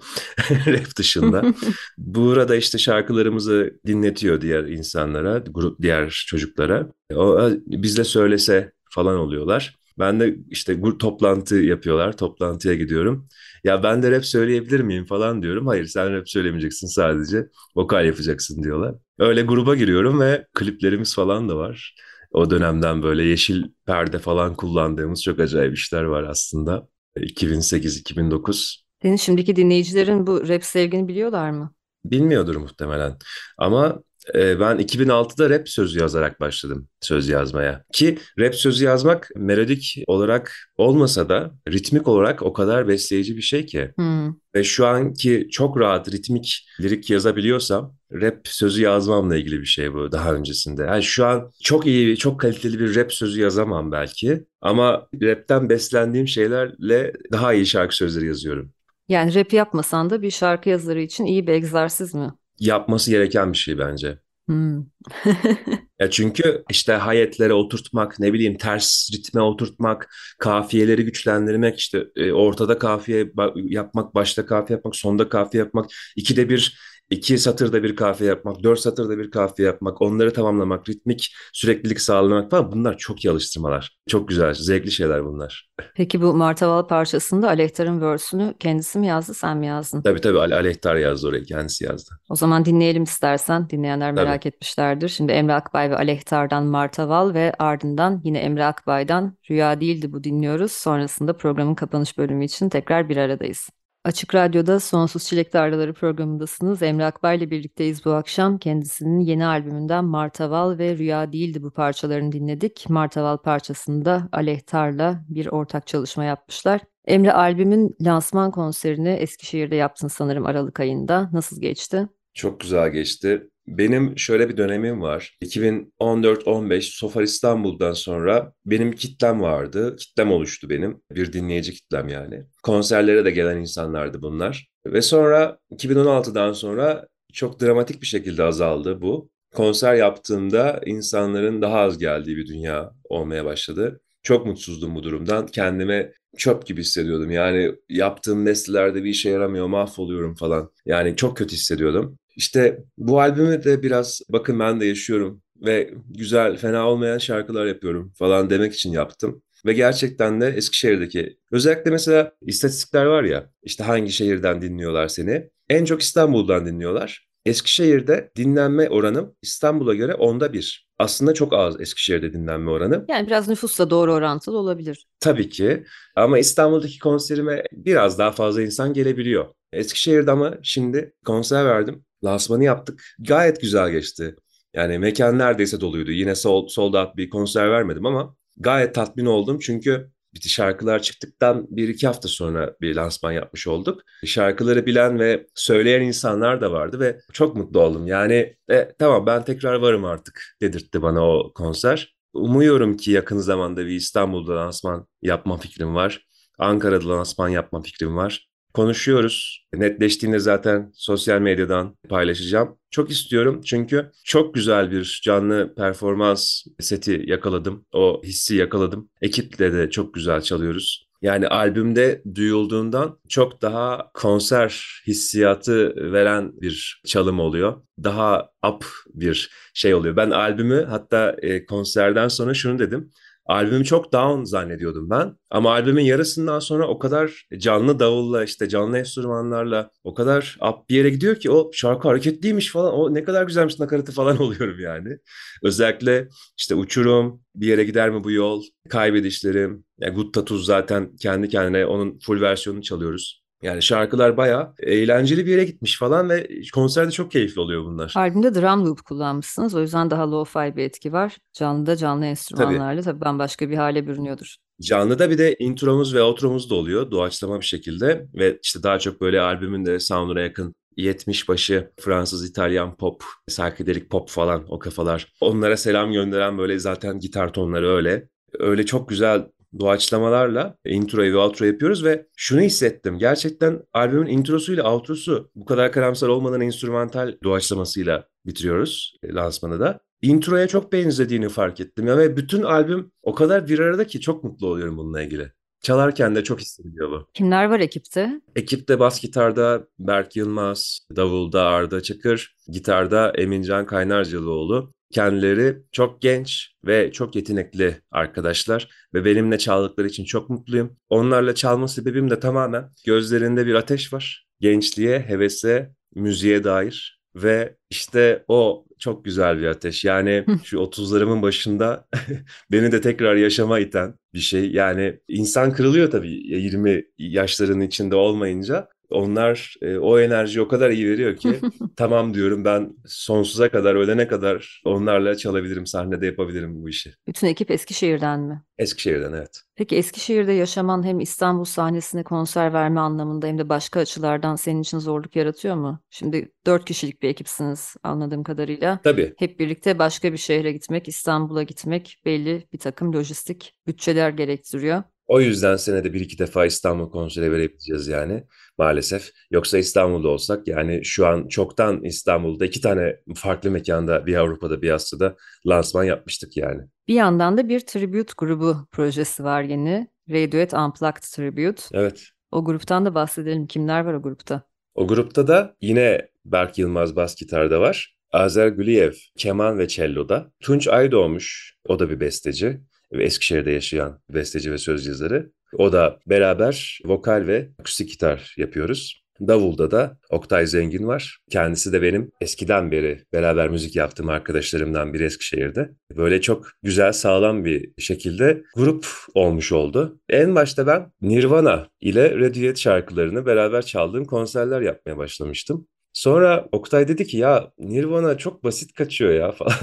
Rap 0.49 0.97
dışında. 0.97 1.43
Buğra 1.97 2.47
da 2.47 2.55
işte 2.55 2.77
şarkılarımızı 2.77 3.79
dinletiyor 3.87 4.41
diğer 4.41 4.63
insanlara, 4.63 5.37
grup 5.37 5.81
diğer 5.81 6.09
çocuklara. 6.27 6.91
O 7.15 7.49
bizle 7.65 8.03
söylese 8.03 8.71
falan 8.89 9.17
oluyorlar. 9.17 9.80
Ben 9.99 10.19
de 10.19 10.35
işte 10.49 10.73
grup 10.73 10.99
toplantı 10.99 11.55
yapıyorlar. 11.55 12.17
Toplantıya 12.17 12.75
gidiyorum. 12.75 13.27
Ya 13.63 13.83
ben 13.83 14.03
de 14.03 14.11
rap 14.11 14.25
söyleyebilir 14.25 14.79
miyim 14.79 15.05
falan 15.05 15.43
diyorum. 15.43 15.67
Hayır 15.67 15.85
sen 15.85 16.13
rap 16.13 16.29
söylemeyeceksin 16.29 16.87
sadece. 16.87 17.47
Vokal 17.75 18.05
yapacaksın 18.05 18.63
diyorlar. 18.63 18.95
Öyle 19.19 19.41
gruba 19.41 19.75
giriyorum 19.75 20.19
ve 20.19 20.45
kliplerimiz 20.53 21.15
falan 21.15 21.49
da 21.49 21.57
var. 21.57 21.95
O 22.31 22.49
dönemden 22.49 23.03
böyle 23.03 23.23
yeşil 23.23 23.63
perde 23.85 24.19
falan 24.19 24.55
kullandığımız 24.55 25.23
çok 25.23 25.39
acayip 25.39 25.77
işler 25.77 26.03
var 26.03 26.23
aslında. 26.23 26.87
2008-2009. 27.17 28.83
Senin 29.01 29.15
şimdiki 29.15 29.55
dinleyicilerin 29.55 30.27
bu 30.27 30.47
rap 30.47 30.63
sevgini 30.63 31.07
biliyorlar 31.07 31.49
mı? 31.51 31.73
Bilmiyordur 32.05 32.55
muhtemelen. 32.55 33.17
Ama 33.57 34.01
ben 34.35 34.79
2006'da 34.79 35.49
rap 35.49 35.69
sözü 35.69 35.99
yazarak 35.99 36.39
başladım 36.39 36.87
söz 37.01 37.29
yazmaya. 37.29 37.83
Ki 37.93 38.17
rap 38.39 38.55
sözü 38.55 38.85
yazmak 38.85 39.29
melodik 39.35 40.03
olarak 40.07 40.53
olmasa 40.77 41.29
da 41.29 41.51
ritmik 41.69 42.07
olarak 42.07 42.41
o 42.41 42.53
kadar 42.53 42.87
besleyici 42.87 43.37
bir 43.37 43.41
şey 43.41 43.65
ki. 43.65 43.91
Hmm. 43.95 44.33
Ve 44.55 44.63
şu 44.63 44.87
anki 44.87 45.47
çok 45.51 45.79
rahat 45.79 46.11
ritmik 46.11 46.67
lirik 46.81 47.09
yazabiliyorsam 47.09 47.95
rap 48.13 48.47
sözü 48.47 48.81
yazmamla 48.81 49.37
ilgili 49.37 49.61
bir 49.61 49.65
şey 49.65 49.93
bu 49.93 50.11
daha 50.11 50.33
öncesinde. 50.33 50.83
Yani 50.83 51.03
şu 51.03 51.25
an 51.25 51.51
çok 51.63 51.85
iyi, 51.85 52.17
çok 52.17 52.39
kaliteli 52.39 52.79
bir 52.79 52.95
rap 52.95 53.13
sözü 53.13 53.41
yazamam 53.41 53.91
belki. 53.91 54.45
Ama 54.61 55.07
rapten 55.21 55.69
beslendiğim 55.69 56.27
şeylerle 56.27 57.13
daha 57.31 57.53
iyi 57.53 57.65
şarkı 57.65 57.95
sözleri 57.95 58.27
yazıyorum. 58.27 58.71
Yani 59.09 59.35
rap 59.35 59.53
yapmasan 59.53 60.09
da 60.09 60.21
bir 60.21 60.31
şarkı 60.31 60.69
yazarı 60.69 61.01
için 61.01 61.25
iyi 61.25 61.47
bir 61.47 61.53
egzersiz 61.53 62.13
mi? 62.13 62.31
Yapması 62.61 63.11
gereken 63.11 63.53
bir 63.53 63.59
şey 63.59 63.79
bence. 63.79 64.19
Hmm. 64.49 64.85
Ya 66.01 66.09
çünkü 66.11 66.63
işte 66.69 66.93
hayetlere 66.93 67.53
oturtmak, 67.53 68.19
ne 68.19 68.33
bileyim 68.33 68.57
ters 68.57 69.09
ritme 69.13 69.41
oturtmak, 69.41 70.09
kafiyeleri 70.39 71.05
güçlendirmek, 71.05 71.79
işte 71.79 72.05
e, 72.15 72.31
ortada 72.31 72.77
kafiye 72.79 73.23
ba- 73.23 73.73
yapmak, 73.73 74.15
başta 74.15 74.45
kafiye 74.45 74.77
yapmak, 74.77 74.95
sonda 74.95 75.29
kafiye 75.29 75.63
yapmak, 75.63 75.91
ikide 76.15 76.49
bir, 76.49 76.77
iki 77.11 77.37
satırda 77.37 77.83
bir 77.83 77.95
kafiye 77.95 78.29
yapmak, 78.29 78.63
dört 78.63 78.79
satırda 78.79 79.17
bir 79.17 79.31
kafiye 79.31 79.67
yapmak, 79.67 80.01
onları 80.01 80.33
tamamlamak, 80.33 80.89
ritmik 80.89 81.35
süreklilik 81.53 82.01
sağlamak 82.01 82.51
falan 82.51 82.71
bunlar 82.71 82.97
çok 82.97 83.25
iyi 83.25 83.31
alıştırmalar. 83.31 83.97
Çok 84.09 84.27
güzel, 84.27 84.53
zevkli 84.53 84.91
şeyler 84.91 85.25
bunlar. 85.25 85.69
Peki 85.95 86.21
bu 86.21 86.33
Martaval 86.33 86.87
parçasında 86.87 87.47
Aleyhtar'ın 87.47 88.01
verse'ünü 88.01 88.53
kendisi 88.59 88.99
mi 88.99 89.07
yazdı, 89.07 89.33
sen 89.33 89.57
mi 89.57 89.67
yazdın? 89.67 90.01
Tabii 90.01 90.21
tabii 90.21 90.39
Ale 90.39 90.55
Aleyhtar 90.55 90.95
yazdı 90.95 91.27
orayı, 91.27 91.45
kendisi 91.45 91.85
yazdı. 91.85 92.11
O 92.29 92.35
zaman 92.35 92.65
dinleyelim 92.65 93.03
istersen. 93.03 93.69
Dinleyenler 93.69 94.15
Tabii. 94.15 94.25
merak 94.25 94.45
etmişlerdir. 94.45 95.09
Şimdi 95.09 95.31
Emre 95.31 95.53
Akbay 95.53 95.89
ve 95.89 95.95
Aleyhtar'dan 95.95 96.63
Martaval 96.63 97.33
ve 97.33 97.53
ardından 97.59 98.21
yine 98.23 98.39
Emre 98.39 98.65
Akbay'dan 98.65 99.37
Rüya 99.49 99.81
Değildi 99.81 100.13
bu 100.13 100.23
dinliyoruz. 100.23 100.71
Sonrasında 100.71 101.37
programın 101.37 101.75
kapanış 101.75 102.17
bölümü 102.17 102.45
için 102.45 102.69
tekrar 102.69 103.09
bir 103.09 103.17
aradayız. 103.17 103.69
Açık 104.03 104.35
Radyo'da 104.35 104.79
Sonsuz 104.79 105.25
Çilek 105.25 105.51
Tarlaları 105.51 105.93
programındasınız. 105.93 106.81
Emre 106.81 107.05
Akbay 107.05 107.37
ile 107.37 107.51
birlikteyiz 107.51 108.05
bu 108.05 108.11
akşam. 108.11 108.57
Kendisinin 108.57 109.19
yeni 109.19 109.45
albümünden 109.45 110.05
Martaval 110.05 110.77
ve 110.77 110.97
Rüya 110.97 111.33
Değildi 111.33 111.63
bu 111.63 111.71
parçalarını 111.71 112.31
dinledik. 112.31 112.85
Martaval 112.89 113.37
parçasında 113.37 114.29
Aleyhtar'la 114.31 115.25
bir 115.29 115.47
ortak 115.47 115.87
çalışma 115.87 116.23
yapmışlar. 116.23 116.81
Emre 117.05 117.33
albümün 117.33 117.95
lansman 118.01 118.51
konserini 118.51 119.09
Eskişehir'de 119.09 119.75
yaptın 119.75 120.07
sanırım 120.07 120.45
Aralık 120.45 120.79
ayında. 120.79 121.29
Nasıl 121.33 121.61
geçti? 121.61 122.07
Çok 122.33 122.59
güzel 122.59 122.89
geçti. 122.89 123.50
Benim 123.67 124.17
şöyle 124.17 124.49
bir 124.49 124.57
dönemim 124.57 125.01
var. 125.01 125.37
2014-15 125.41 126.81
Sofar 126.81 127.23
İstanbul'dan 127.23 127.93
sonra 127.93 128.53
benim 128.65 128.91
kitlem 128.91 129.41
vardı. 129.41 129.95
Kitlem 129.95 130.31
oluştu 130.31 130.69
benim. 130.69 131.01
Bir 131.11 131.33
dinleyici 131.33 131.73
kitlem 131.73 132.09
yani. 132.09 132.43
Konserlere 132.63 133.25
de 133.25 133.31
gelen 133.31 133.57
insanlardı 133.57 134.21
bunlar. 134.21 134.67
Ve 134.85 135.01
sonra 135.01 135.57
2016'dan 135.71 136.53
sonra 136.53 137.07
çok 137.33 137.61
dramatik 137.61 138.01
bir 138.01 138.07
şekilde 138.07 138.43
azaldı 138.43 139.01
bu. 139.01 139.29
Konser 139.53 139.95
yaptığımda 139.95 140.81
insanların 140.85 141.61
daha 141.61 141.79
az 141.79 141.97
geldiği 141.97 142.37
bir 142.37 142.47
dünya 142.47 142.91
olmaya 143.03 143.45
başladı. 143.45 144.01
Çok 144.23 144.45
mutsuzdum 144.45 144.95
bu 144.95 145.03
durumdan. 145.03 145.45
Kendime 145.47 146.13
çöp 146.37 146.65
gibi 146.65 146.81
hissediyordum. 146.81 147.31
Yani 147.31 147.71
yaptığım 147.89 148.45
nesnelerde 148.45 149.03
bir 149.03 149.09
işe 149.09 149.29
yaramıyor, 149.29 149.67
mahvoluyorum 149.67 150.35
falan. 150.35 150.71
Yani 150.85 151.15
çok 151.15 151.37
kötü 151.37 151.55
hissediyordum. 151.55 152.17
İşte 152.35 152.83
bu 152.97 153.21
albümü 153.21 153.63
de 153.63 153.83
biraz 153.83 154.21
bakın 154.29 154.59
ben 154.59 154.79
de 154.81 154.85
yaşıyorum 154.85 155.41
ve 155.65 155.93
güzel, 156.09 156.57
fena 156.57 156.89
olmayan 156.89 157.17
şarkılar 157.17 157.65
yapıyorum 157.65 158.13
falan 158.17 158.49
demek 158.49 158.73
için 158.73 158.91
yaptım. 158.91 159.43
Ve 159.65 159.73
gerçekten 159.73 160.41
de 160.41 160.47
Eskişehir'deki 160.47 161.37
özellikle 161.51 161.91
mesela 161.91 162.31
istatistikler 162.41 163.05
var 163.05 163.23
ya 163.23 163.49
işte 163.63 163.83
hangi 163.83 164.11
şehirden 164.11 164.61
dinliyorlar 164.61 165.07
seni. 165.07 165.49
En 165.69 165.85
çok 165.85 166.01
İstanbul'dan 166.01 166.65
dinliyorlar. 166.65 167.27
Eskişehir'de 167.45 168.31
dinlenme 168.35 168.89
oranım 168.89 169.35
İstanbul'a 169.41 169.93
göre 169.93 170.13
onda 170.13 170.53
bir. 170.53 170.87
Aslında 170.99 171.33
çok 171.33 171.53
az 171.53 171.81
Eskişehir'de 171.81 172.33
dinlenme 172.33 172.71
oranı. 172.71 173.05
Yani 173.09 173.27
biraz 173.27 173.47
nüfusla 173.47 173.89
doğru 173.89 174.13
orantılı 174.13 174.57
olabilir. 174.57 175.07
Tabii 175.19 175.49
ki 175.49 175.83
ama 176.15 176.39
İstanbul'daki 176.39 176.99
konserime 176.99 177.63
biraz 177.71 178.19
daha 178.19 178.31
fazla 178.31 178.61
insan 178.61 178.93
gelebiliyor. 178.93 179.45
Eskişehir'de 179.73 180.31
ama 180.31 180.57
şimdi 180.63 181.13
konser 181.25 181.65
verdim. 181.65 182.05
Lansmanı 182.23 182.63
yaptık. 182.63 183.03
Gayet 183.19 183.61
güzel 183.61 183.91
geçti. 183.91 184.35
Yani 184.73 184.99
mekan 184.99 185.39
neredeyse 185.39 185.81
doluydu. 185.81 186.11
Yine 186.11 186.35
sold, 186.35 186.69
sold 186.69 187.17
bir 187.17 187.29
konser 187.29 187.71
vermedim 187.71 188.05
ama 188.05 188.35
gayet 188.57 188.95
tatmin 188.95 189.25
oldum. 189.25 189.59
Çünkü 189.59 190.11
bir 190.33 190.39
şarkılar 190.39 191.01
çıktıktan 191.01 191.67
bir 191.69 191.87
iki 191.89 192.07
hafta 192.07 192.27
sonra 192.27 192.75
bir 192.81 192.95
lansman 192.95 193.31
yapmış 193.31 193.67
olduk. 193.67 194.01
Şarkıları 194.25 194.85
bilen 194.85 195.19
ve 195.19 195.47
söyleyen 195.55 196.01
insanlar 196.01 196.61
da 196.61 196.71
vardı 196.71 196.99
ve 196.99 197.19
çok 197.33 197.55
mutlu 197.55 197.81
oldum. 197.81 198.07
Yani 198.07 198.55
e, 198.71 198.91
tamam 198.99 199.25
ben 199.25 199.45
tekrar 199.45 199.75
varım 199.75 200.05
artık 200.05 200.55
dedirtti 200.61 201.01
bana 201.01 201.27
o 201.27 201.53
konser. 201.53 202.15
Umuyorum 202.33 202.97
ki 202.97 203.11
yakın 203.11 203.37
zamanda 203.37 203.85
bir 203.85 203.95
İstanbul'da 203.95 204.55
lansman 204.55 205.07
yapma 205.21 205.57
fikrim 205.57 205.95
var. 205.95 206.27
Ankara'da 206.59 207.09
lansman 207.09 207.49
yapma 207.49 207.81
fikrim 207.81 208.17
var. 208.17 208.50
Konuşuyoruz. 208.73 209.67
Netleştiğinde 209.73 210.39
zaten 210.39 210.91
sosyal 210.93 211.41
medyadan 211.41 211.97
paylaşacağım. 212.09 212.77
Çok 212.89 213.11
istiyorum 213.11 213.61
çünkü 213.65 214.11
çok 214.25 214.53
güzel 214.53 214.91
bir 214.91 215.21
canlı 215.23 215.73
performans 215.75 216.63
seti 216.79 217.23
yakaladım. 217.27 217.85
O 217.93 218.21
hissi 218.23 218.55
yakaladım. 218.55 219.09
Ekiple 219.21 219.73
de 219.73 219.89
çok 219.89 220.13
güzel 220.13 220.41
çalıyoruz. 220.41 221.11
Yani 221.21 221.47
albümde 221.47 222.23
duyulduğundan 222.35 223.19
çok 223.29 223.61
daha 223.61 224.11
konser 224.13 225.01
hissiyatı 225.07 225.93
veren 226.13 226.61
bir 226.61 227.01
çalım 227.05 227.39
oluyor. 227.39 227.81
Daha 228.03 228.49
up 228.67 228.85
bir 229.13 229.51
şey 229.73 229.93
oluyor. 229.93 230.15
Ben 230.15 230.29
albümü 230.29 230.85
hatta 230.89 231.35
e, 231.41 231.65
konserden 231.65 232.27
sonra 232.27 232.53
şunu 232.53 232.79
dedim. 232.79 233.11
Albümü 233.51 233.85
çok 233.85 234.13
down 234.13 234.43
zannediyordum 234.43 235.09
ben. 235.09 235.37
Ama 235.49 235.71
albümün 235.71 236.03
yarısından 236.03 236.59
sonra 236.59 236.87
o 236.87 236.99
kadar 236.99 237.47
canlı 237.57 237.99
davulla 237.99 238.43
işte 238.43 238.69
canlı 238.69 238.97
enstrümanlarla 238.97 239.89
o 240.03 240.13
kadar 240.13 240.57
up 240.69 240.89
bir 240.89 240.95
yere 240.95 241.09
gidiyor 241.09 241.35
ki 241.35 241.51
o 241.51 241.71
şarkı 241.73 242.07
hareketliymiş 242.07 242.71
falan. 242.71 242.93
O 242.93 243.13
ne 243.13 243.23
kadar 243.23 243.43
güzelmiş 243.43 243.79
nakaratı 243.79 244.11
falan 244.11 244.37
oluyorum 244.41 244.79
yani. 244.79 245.17
Özellikle 245.63 246.27
işte 246.57 246.75
Uçurum, 246.75 247.41
Bir 247.55 247.67
Yere 247.67 247.83
Gider 247.83 248.09
Mi 248.09 248.23
Bu 248.23 248.31
Yol, 248.31 248.63
Kaybedişlerim, 248.89 249.85
yani 249.99 250.15
Good 250.15 250.33
Tattoos 250.33 250.65
zaten 250.65 251.15
kendi 251.15 251.49
kendine 251.49 251.85
onun 251.85 252.19
full 252.19 252.41
versiyonunu 252.41 252.83
çalıyoruz. 252.83 253.40
Yani 253.61 253.81
şarkılar 253.81 254.37
bayağı 254.37 254.73
eğlenceli 254.79 255.45
bir 255.45 255.51
yere 255.51 255.63
gitmiş 255.63 255.99
falan 255.99 256.29
ve 256.29 256.47
konserde 256.73 257.11
çok 257.11 257.31
keyifli 257.31 257.61
oluyor 257.61 257.85
bunlar. 257.85 258.13
Albümde 258.15 258.55
drum 258.55 258.85
loop 258.85 259.05
kullanmışsınız. 259.05 259.75
O 259.75 259.81
yüzden 259.81 260.11
daha 260.11 260.23
lo-fi 260.23 260.75
bir 260.75 260.83
etki 260.83 261.13
var. 261.13 261.37
Canlıda 261.53 261.95
canlı 261.95 262.25
enstrümanlarla 262.25 263.01
tabii 263.01 263.21
bambaşka 263.21 263.69
bir 263.69 263.77
hale 263.77 264.07
bürünüyordur. 264.07 264.55
Canlıda 264.81 265.29
bir 265.29 265.37
de 265.37 265.55
intromuz 265.59 266.15
ve 266.15 266.21
outromuz 266.21 266.69
da 266.69 266.75
oluyor 266.75 267.11
doğaçlama 267.11 267.59
bir 267.59 267.65
şekilde 267.65 268.27
ve 268.33 268.59
işte 268.63 268.83
daha 268.83 268.99
çok 268.99 269.21
böyle 269.21 269.41
albümün 269.41 269.85
de 269.85 269.99
sound'una 269.99 270.39
yakın 270.39 270.75
70 270.97 271.49
başı 271.49 271.91
Fransız, 271.99 272.49
İtalyan 272.49 272.95
pop, 272.97 273.23
psychedelic 273.47 274.07
pop 274.07 274.29
falan 274.29 274.65
o 274.69 274.79
kafalar. 274.79 275.33
Onlara 275.41 275.77
selam 275.77 276.11
gönderen 276.11 276.57
böyle 276.57 276.79
zaten 276.79 277.19
gitar 277.19 277.53
tonları 277.53 277.89
öyle. 277.89 278.27
Öyle 278.59 278.85
çok 278.85 279.09
güzel 279.09 279.47
doğaçlamalarla 279.79 280.77
introyu 280.85 281.33
ve 281.33 281.37
outro 281.37 281.65
yapıyoruz 281.65 282.03
ve 282.05 282.27
şunu 282.35 282.61
hissettim. 282.61 283.17
Gerçekten 283.17 283.83
albümün 283.93 284.27
introsuyla 284.27 284.93
outrosu 284.93 285.51
bu 285.55 285.65
kadar 285.65 285.91
karamsar 285.91 286.27
olmadan 286.27 286.61
enstrümantal 286.61 287.35
doğaçlamasıyla 287.43 288.27
bitiriyoruz 288.45 289.15
e, 289.23 289.33
lansmanı 289.33 289.79
da. 289.79 289.99
Introya 290.21 290.67
çok 290.67 290.93
benzediğini 290.93 291.49
fark 291.49 291.79
ettim. 291.79 292.07
Ya 292.07 292.17
ve 292.17 292.37
bütün 292.37 292.63
albüm 292.63 293.11
o 293.23 293.35
kadar 293.35 293.67
bir 293.67 293.79
arada 293.79 294.07
ki 294.07 294.21
çok 294.21 294.43
mutlu 294.43 294.67
oluyorum 294.67 294.97
bununla 294.97 295.21
ilgili. 295.21 295.51
Çalarken 295.81 296.35
de 296.35 296.43
çok 296.43 296.59
hissediliyor 296.59 297.11
bu. 297.11 297.27
Kimler 297.33 297.65
var 297.65 297.79
ekipte? 297.79 298.41
Ekipte 298.55 298.99
bas 298.99 299.21
gitarda 299.21 299.87
Berk 299.99 300.35
Yılmaz, 300.35 301.07
davulda 301.15 301.63
Arda 301.63 302.03
Çakır, 302.03 302.55
gitarda 302.67 303.31
Emincan 303.31 303.85
Kaynarcalıoğlu. 303.85 304.93
Kendileri 305.11 305.77
çok 305.91 306.21
genç 306.21 306.71
ve 306.85 307.11
çok 307.11 307.35
yetenekli 307.35 307.95
arkadaşlar 308.11 308.87
ve 309.13 309.25
benimle 309.25 309.57
çaldıkları 309.57 310.07
için 310.07 310.25
çok 310.25 310.49
mutluyum. 310.49 310.97
Onlarla 311.09 311.55
çalma 311.55 311.87
sebebim 311.87 312.29
de 312.29 312.39
tamamen 312.39 312.91
gözlerinde 313.05 313.65
bir 313.65 313.75
ateş 313.75 314.13
var. 314.13 314.47
Gençliğe, 314.59 315.19
hevese, 315.19 315.91
müziğe 316.15 316.63
dair 316.63 317.21
ve 317.35 317.75
işte 317.89 318.43
o 318.47 318.85
çok 318.99 319.25
güzel 319.25 319.59
bir 319.59 319.65
ateş. 319.65 320.05
Yani 320.05 320.45
şu 320.63 320.77
30'larımın 320.77 321.41
başında 321.41 322.07
beni 322.71 322.91
de 322.91 323.01
tekrar 323.01 323.35
yaşama 323.35 323.79
iten 323.79 324.13
bir 324.33 324.39
şey. 324.39 324.71
Yani 324.71 325.19
insan 325.27 325.73
kırılıyor 325.73 326.11
tabii 326.11 326.31
20 326.31 327.03
yaşlarının 327.17 327.81
içinde 327.81 328.15
olmayınca. 328.15 328.87
Onlar 329.11 329.75
e, 329.81 329.97
o 329.97 330.19
enerji 330.19 330.61
o 330.61 330.67
kadar 330.67 330.89
iyi 330.89 331.09
veriyor 331.09 331.35
ki 331.35 331.59
tamam 331.95 332.33
diyorum 332.33 332.65
ben 332.65 332.89
sonsuza 333.05 333.69
kadar 333.69 333.95
ölene 333.95 334.27
kadar 334.27 334.81
onlarla 334.85 335.37
çalabilirim 335.37 335.85
sahnede 335.85 336.25
yapabilirim 336.25 336.83
bu 336.83 336.89
işi. 336.89 337.13
Bütün 337.27 337.47
ekip 337.47 337.71
Eskişehir'den 337.71 338.39
mi? 338.39 338.63
Eskişehir'den 338.77 339.33
evet. 339.33 339.61
Peki 339.75 339.95
Eskişehir'de 339.95 340.51
yaşaman 340.51 341.05
hem 341.05 341.19
İstanbul 341.19 341.63
sahnesine 341.63 342.23
konser 342.23 342.73
verme 342.73 342.99
anlamında 342.99 343.47
hem 343.47 343.57
de 343.57 343.69
başka 343.69 343.99
açılardan 343.99 344.55
senin 344.55 344.81
için 344.81 344.99
zorluk 344.99 345.35
yaratıyor 345.35 345.75
mu? 345.75 345.99
Şimdi 346.09 346.51
dört 346.65 346.85
kişilik 346.85 347.21
bir 347.21 347.29
ekipsiniz 347.29 347.95
anladığım 348.03 348.43
kadarıyla. 348.43 348.99
Tabii. 349.03 349.33
Hep 349.37 349.59
birlikte 349.59 349.99
başka 349.99 350.33
bir 350.33 350.37
şehre 350.37 350.71
gitmek, 350.71 351.07
İstanbul'a 351.07 351.63
gitmek 351.63 352.21
belli 352.25 352.67
bir 352.73 352.77
takım 352.77 353.13
lojistik 353.13 353.75
bütçeler 353.87 354.29
gerektiriyor. 354.29 355.03
O 355.31 355.41
yüzden 355.41 355.75
senede 355.75 356.13
bir 356.13 356.21
iki 356.21 356.37
defa 356.37 356.65
İstanbul 356.65 357.09
konseri 357.11 357.51
verebileceğiz 357.51 358.07
yani 358.07 358.43
maalesef. 358.77 359.31
Yoksa 359.51 359.77
İstanbul'da 359.77 360.27
olsak 360.27 360.67
yani 360.67 361.05
şu 361.05 361.27
an 361.27 361.47
çoktan 361.47 362.03
İstanbul'da 362.03 362.65
iki 362.65 362.81
tane 362.81 363.15
farklı 363.35 363.71
mekanda 363.71 364.25
bir 364.25 364.35
Avrupa'da 364.35 364.81
bir 364.81 364.89
Asya'da 364.89 365.35
lansman 365.67 366.03
yapmıştık 366.03 366.57
yani. 366.57 366.81
Bir 367.07 367.13
yandan 367.13 367.57
da 367.57 367.69
bir 367.69 367.79
tribute 367.79 368.33
grubu 368.37 368.87
projesi 368.91 369.43
var 369.43 369.61
yeni. 369.61 370.07
Radiohead 370.29 370.71
Unplugged 370.85 371.23
Tribute. 371.35 371.81
Evet. 371.93 372.23
O 372.51 372.65
gruptan 372.65 373.05
da 373.05 373.15
bahsedelim. 373.15 373.67
Kimler 373.67 374.05
var 374.05 374.13
o 374.13 374.21
grupta? 374.21 374.63
O 374.95 375.07
grupta 375.07 375.47
da 375.47 375.75
yine 375.81 376.29
Berk 376.45 376.77
Yılmaz 376.77 377.15
bas 377.15 377.35
gitarda 377.35 377.81
var. 377.81 378.17
Azer 378.31 378.67
Güliyev 378.67 379.13
keman 379.37 379.79
ve 379.79 379.87
cello'da. 379.87 380.51
Tunç 380.59 380.87
Aydoğmuş 380.87 381.75
o 381.87 381.99
da 381.99 382.09
bir 382.09 382.19
besteci 382.19 382.81
Eskişehir'de 383.11 383.71
yaşayan 383.71 384.21
besteci 384.29 384.71
ve 384.71 384.77
söz 384.77 385.07
yazarı. 385.07 385.51
O 385.73 385.91
da 385.91 386.19
beraber 386.27 386.99
vokal 387.05 387.47
ve 387.47 387.69
akustik 387.79 388.09
gitar 388.09 388.55
yapıyoruz. 388.57 389.21
Davulda 389.47 389.91
da 389.91 390.17
Oktay 390.29 390.67
Zengin 390.67 391.07
var. 391.07 391.39
Kendisi 391.51 391.93
de 391.93 392.01
benim 392.01 392.31
eskiden 392.41 392.91
beri 392.91 393.23
beraber 393.33 393.69
müzik 393.69 393.95
yaptığım 393.95 394.29
arkadaşlarımdan 394.29 395.13
biri 395.13 395.23
Eskişehir'de. 395.23 395.89
Böyle 396.17 396.41
çok 396.41 396.67
güzel, 396.83 397.11
sağlam 397.11 397.65
bir 397.65 397.91
şekilde 397.97 398.63
grup 398.75 399.07
olmuş 399.35 399.71
oldu. 399.71 400.19
En 400.29 400.55
başta 400.55 400.87
ben 400.87 401.11
Nirvana 401.21 401.87
ile 402.01 402.39
Radiohead 402.39 402.75
şarkılarını 402.75 403.45
beraber 403.45 403.85
çaldığım 403.85 404.25
konserler 404.25 404.81
yapmaya 404.81 405.17
başlamıştım. 405.17 405.87
Sonra 406.13 406.67
Oktay 406.71 407.07
dedi 407.07 407.27
ki 407.27 407.37
ya 407.37 407.71
Nirvana 407.79 408.37
çok 408.37 408.63
basit 408.63 408.93
kaçıyor 408.93 409.33
ya 409.33 409.51
falan. 409.57 409.73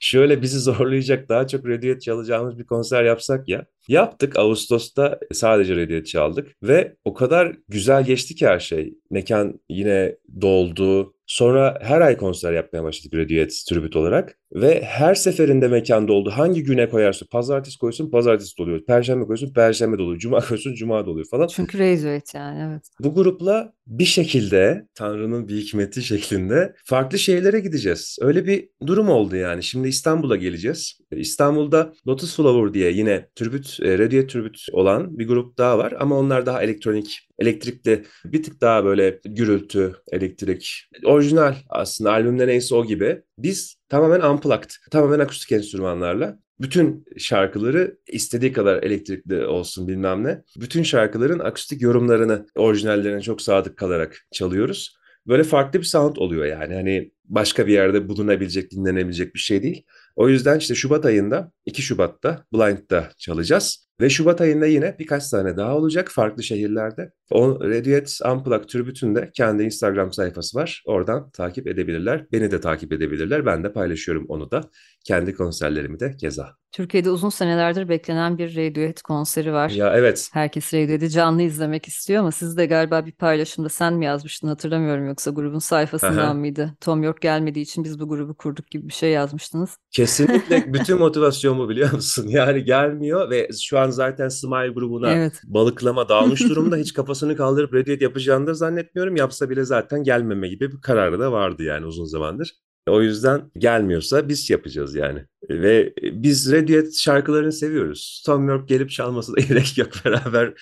Şöyle 0.00 0.42
bizi 0.42 0.58
zorlayacak 0.58 1.28
daha 1.28 1.46
çok 1.46 1.68
Radiohead 1.68 2.00
çalacağımız 2.00 2.58
bir 2.58 2.66
konser 2.66 3.04
yapsak 3.04 3.48
ya. 3.48 3.66
Yaptık 3.88 4.38
Ağustos'ta 4.38 5.18
sadece 5.32 5.76
Radiohead 5.76 6.04
çaldık 6.04 6.48
ve 6.62 6.96
o 7.04 7.14
kadar 7.14 7.56
güzel 7.68 8.04
geçti 8.04 8.34
ki 8.34 8.46
her 8.46 8.58
şey. 8.58 8.94
Mekan 9.10 9.60
yine 9.68 10.16
doldu. 10.40 11.14
Sonra 11.30 11.78
her 11.80 12.00
ay 12.00 12.16
konser 12.16 12.52
yapmaya 12.52 12.84
başladık 12.84 13.14
Radiohead 13.14 13.50
tribüt 13.68 13.96
olarak. 13.96 14.38
Ve 14.54 14.82
her 14.82 15.14
seferinde 15.14 15.68
mekan 15.68 16.08
doldu. 16.08 16.30
Hangi 16.30 16.62
güne 16.62 16.88
koyarsa 16.88 17.26
pazartesi 17.30 17.78
koysun 17.78 18.10
pazartesi 18.10 18.58
doluyor. 18.58 18.84
Perşembe 18.84 19.24
koysun 19.24 19.52
perşembe 19.52 19.98
doluyor. 19.98 20.18
Cuma 20.18 20.40
koysun 20.48 20.74
cuma 20.74 21.06
doluyor 21.06 21.26
falan. 21.30 21.46
Çünkü 21.46 21.78
Radiohead 21.78 22.34
yani 22.34 22.70
evet. 22.70 22.82
Bu 23.00 23.14
grupla 23.14 23.72
bir 23.86 24.04
şekilde 24.04 24.86
Tanrı'nın 24.94 25.48
bir 25.48 25.56
hikmeti 25.56 26.02
şeklinde 26.02 26.74
farklı 26.84 27.18
şehirlere 27.18 27.60
gideceğiz. 27.60 28.18
Öyle 28.20 28.46
bir 28.46 28.68
durum 28.86 29.08
oldu 29.08 29.36
yani. 29.36 29.62
Şimdi 29.62 29.88
İstanbul'a 29.88 30.36
geleceğiz. 30.36 30.98
İstanbul'da 31.10 31.92
Lotus 32.08 32.36
Flower 32.36 32.74
diye 32.74 32.92
yine 32.92 33.28
tribüt, 33.34 33.78
e, 33.82 33.98
Radiohead 33.98 34.28
tribüt 34.28 34.66
olan 34.72 35.18
bir 35.18 35.28
grup 35.28 35.58
daha 35.58 35.78
var. 35.78 35.94
Ama 35.98 36.18
onlar 36.18 36.46
daha 36.46 36.62
elektronik, 36.62 37.28
elektrikli 37.40 38.04
bir 38.24 38.42
tık 38.42 38.60
daha 38.60 38.84
böyle 38.84 39.20
gürültü, 39.24 39.96
elektrik. 40.12 40.88
Orijinal 41.04 41.54
aslında 41.68 42.12
albümde 42.12 42.46
neyse 42.46 42.74
o 42.74 42.86
gibi. 42.86 43.22
Biz 43.38 43.76
tamamen 43.88 44.20
unplugged, 44.20 44.70
tamamen 44.90 45.18
akustik 45.18 45.52
enstrümanlarla 45.52 46.38
bütün 46.60 47.04
şarkıları 47.18 47.96
istediği 48.08 48.52
kadar 48.52 48.82
elektrikli 48.82 49.46
olsun 49.46 49.88
bilmem 49.88 50.24
ne. 50.24 50.42
Bütün 50.56 50.82
şarkıların 50.82 51.38
akustik 51.38 51.82
yorumlarını 51.82 52.46
orijinallerine 52.54 53.20
çok 53.20 53.42
sadık 53.42 53.76
kalarak 53.76 54.26
çalıyoruz. 54.32 54.96
Böyle 55.26 55.44
farklı 55.44 55.78
bir 55.78 55.84
sound 55.84 56.16
oluyor 56.16 56.44
yani. 56.44 56.74
Hani 56.74 57.12
başka 57.24 57.66
bir 57.66 57.72
yerde 57.72 58.08
bulunabilecek, 58.08 58.70
dinlenebilecek 58.70 59.34
bir 59.34 59.38
şey 59.38 59.62
değil. 59.62 59.86
O 60.16 60.28
yüzden 60.28 60.58
işte 60.58 60.74
Şubat 60.74 61.06
ayında 61.06 61.52
2 61.66 61.82
Şubat'ta 61.82 62.44
Blind'da 62.52 63.10
çalacağız. 63.18 63.89
Ve 64.00 64.10
Şubat 64.10 64.40
ayında 64.40 64.66
yine 64.66 64.96
birkaç 64.98 65.30
tane 65.30 65.56
daha 65.56 65.76
olacak 65.76 66.08
farklı 66.10 66.42
şehirlerde. 66.42 67.12
O 67.30 67.60
Radiohead 67.60 68.32
Unplugged 68.32 68.68
Tribüt'ünde 68.68 69.30
kendi 69.34 69.62
Instagram 69.62 70.12
sayfası 70.12 70.58
var. 70.58 70.82
Oradan 70.86 71.30
takip 71.30 71.66
edebilirler. 71.66 72.26
Beni 72.32 72.50
de 72.50 72.60
takip 72.60 72.92
edebilirler. 72.92 73.46
Ben 73.46 73.64
de 73.64 73.72
paylaşıyorum 73.72 74.26
onu 74.28 74.50
da. 74.50 74.60
Kendi 75.04 75.34
konserlerimi 75.34 76.00
de 76.00 76.16
keza. 76.16 76.60
Türkiye'de 76.72 77.10
uzun 77.10 77.28
senelerdir 77.28 77.88
beklenen 77.88 78.38
bir 78.38 78.56
Radiohead 78.56 79.02
konseri 79.02 79.52
var. 79.52 79.70
Ya 79.70 79.96
evet. 79.96 80.30
Herkes 80.32 80.74
Radiohead'i 80.74 81.10
canlı 81.10 81.42
izlemek 81.42 81.88
istiyor 81.88 82.20
ama 82.20 82.32
siz 82.32 82.56
de 82.56 82.66
galiba 82.66 83.06
bir 83.06 83.12
paylaşımda 83.12 83.68
sen 83.68 83.94
mi 83.94 84.04
yazmıştın 84.04 84.48
hatırlamıyorum 84.48 85.06
yoksa 85.06 85.30
grubun 85.30 85.58
sayfasından 85.58 86.18
Aha. 86.18 86.34
mıydı? 86.34 86.76
Tom 86.80 87.02
York 87.02 87.20
gelmediği 87.20 87.62
için 87.62 87.84
biz 87.84 88.00
bu 88.00 88.08
grubu 88.08 88.34
kurduk 88.34 88.70
gibi 88.70 88.88
bir 88.88 88.92
şey 88.92 89.10
yazmıştınız. 89.10 89.70
Kesinlikle 89.90 90.64
bütün 90.72 90.98
motivasyon 90.98 91.58
bu 91.58 91.68
biliyor 91.68 91.92
musun? 91.92 92.28
Yani 92.28 92.64
gelmiyor 92.64 93.30
ve 93.30 93.48
şu 93.62 93.78
an 93.78 93.89
zaten 93.90 94.28
Smile 94.28 94.68
grubuna 94.68 95.12
Evet. 95.12 95.40
balıklama 95.44 96.08
dağılmış 96.08 96.40
durumda. 96.48 96.76
Hiç 96.76 96.94
kafasını 96.94 97.36
kaldırıp 97.36 97.74
Radiohead 97.74 98.00
yapacağını 98.00 98.46
da 98.46 98.54
zannetmiyorum. 98.54 99.16
Yapsa 99.16 99.50
bile 99.50 99.64
zaten 99.64 100.02
gelmeme 100.02 100.48
gibi 100.48 100.72
bir 100.72 100.80
kararı 100.80 101.20
da 101.20 101.32
vardı 101.32 101.62
yani 101.62 101.86
uzun 101.86 102.04
zamandır. 102.04 102.52
O 102.88 103.02
yüzden 103.02 103.50
gelmiyorsa 103.58 104.28
biz 104.28 104.50
yapacağız 104.50 104.94
yani. 104.94 105.24
Ve 105.50 105.92
biz 106.12 106.52
Radiohead 106.52 106.92
şarkılarını 106.92 107.52
seviyoruz. 107.52 108.22
Tom 108.26 108.48
York 108.48 108.68
gelip 108.68 108.90
çalması 108.90 109.36
da 109.36 109.40
gerek 109.48 109.78
yok. 109.78 109.88
Beraber 110.04 110.52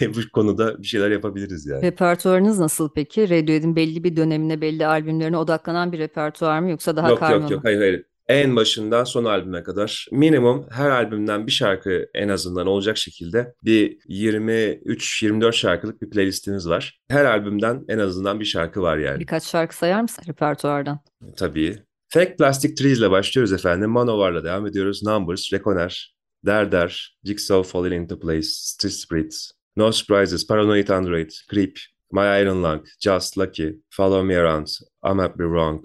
e, 0.00 0.14
bu 0.14 0.18
konuda 0.32 0.78
bir 0.82 0.86
şeyler 0.86 1.10
yapabiliriz 1.10 1.66
yani. 1.66 1.82
Repertuarınız 1.82 2.58
nasıl 2.58 2.88
peki? 2.94 3.22
Radiohead'in 3.30 3.76
belli 3.76 4.04
bir 4.04 4.16
dönemine, 4.16 4.60
belli 4.60 4.86
albümlerine 4.86 5.36
odaklanan 5.36 5.92
bir 5.92 5.98
repertuar 5.98 6.60
mı 6.60 6.70
yoksa 6.70 6.96
daha 6.96 7.08
Yok 7.10 7.18
karma 7.18 7.42
yok 7.42 7.50
yok 7.50 7.64
mı? 7.64 7.68
hayır 7.68 7.78
hayır. 7.80 8.04
En 8.28 8.56
başından 8.56 9.04
son 9.04 9.24
albüme 9.24 9.62
kadar 9.62 10.06
minimum 10.12 10.66
her 10.70 10.90
albümden 10.90 11.46
bir 11.46 11.52
şarkı 11.52 12.06
en 12.14 12.28
azından 12.28 12.66
olacak 12.66 12.96
şekilde 12.96 13.54
bir 13.64 13.98
23-24 14.08 15.52
şarkılık 15.52 16.02
bir 16.02 16.10
playlistimiz 16.10 16.68
var. 16.68 17.00
Her 17.08 17.24
albümden 17.24 17.84
en 17.88 17.98
azından 17.98 18.40
bir 18.40 18.44
şarkı 18.44 18.82
var 18.82 18.98
yani. 18.98 19.20
Birkaç 19.20 19.44
şarkı 19.44 19.76
sayar 19.76 20.02
mısın 20.02 20.24
repertuardan? 20.28 21.00
Tabii. 21.36 21.78
Fake 22.08 22.36
Plastic 22.36 22.74
Trees 22.74 22.98
ile 22.98 23.10
başlıyoruz 23.10 23.52
efendim. 23.52 23.90
Manowar'la 23.90 24.44
devam 24.44 24.66
ediyoruz. 24.66 25.02
Numbers, 25.02 25.52
Reconer, 25.52 26.14
Der 26.46 27.16
Jigsaw 27.24 27.62
Falling 27.62 28.02
Into 28.02 28.18
Place, 28.18 28.48
Street 28.48 28.92
Spirits, 28.92 29.50
No 29.76 29.92
Surprises, 29.92 30.46
Paranoid 30.46 30.88
Android, 30.88 31.30
Creep, 31.50 31.78
My 32.12 32.42
Iron 32.42 32.62
Lung, 32.62 32.86
Just 33.00 33.38
Lucky, 33.38 33.78
Follow 33.90 34.24
Me 34.24 34.36
Around, 34.36 34.66
I 35.02 35.14
Might 35.14 35.36
Be 35.38 35.44
Wrong, 35.44 35.84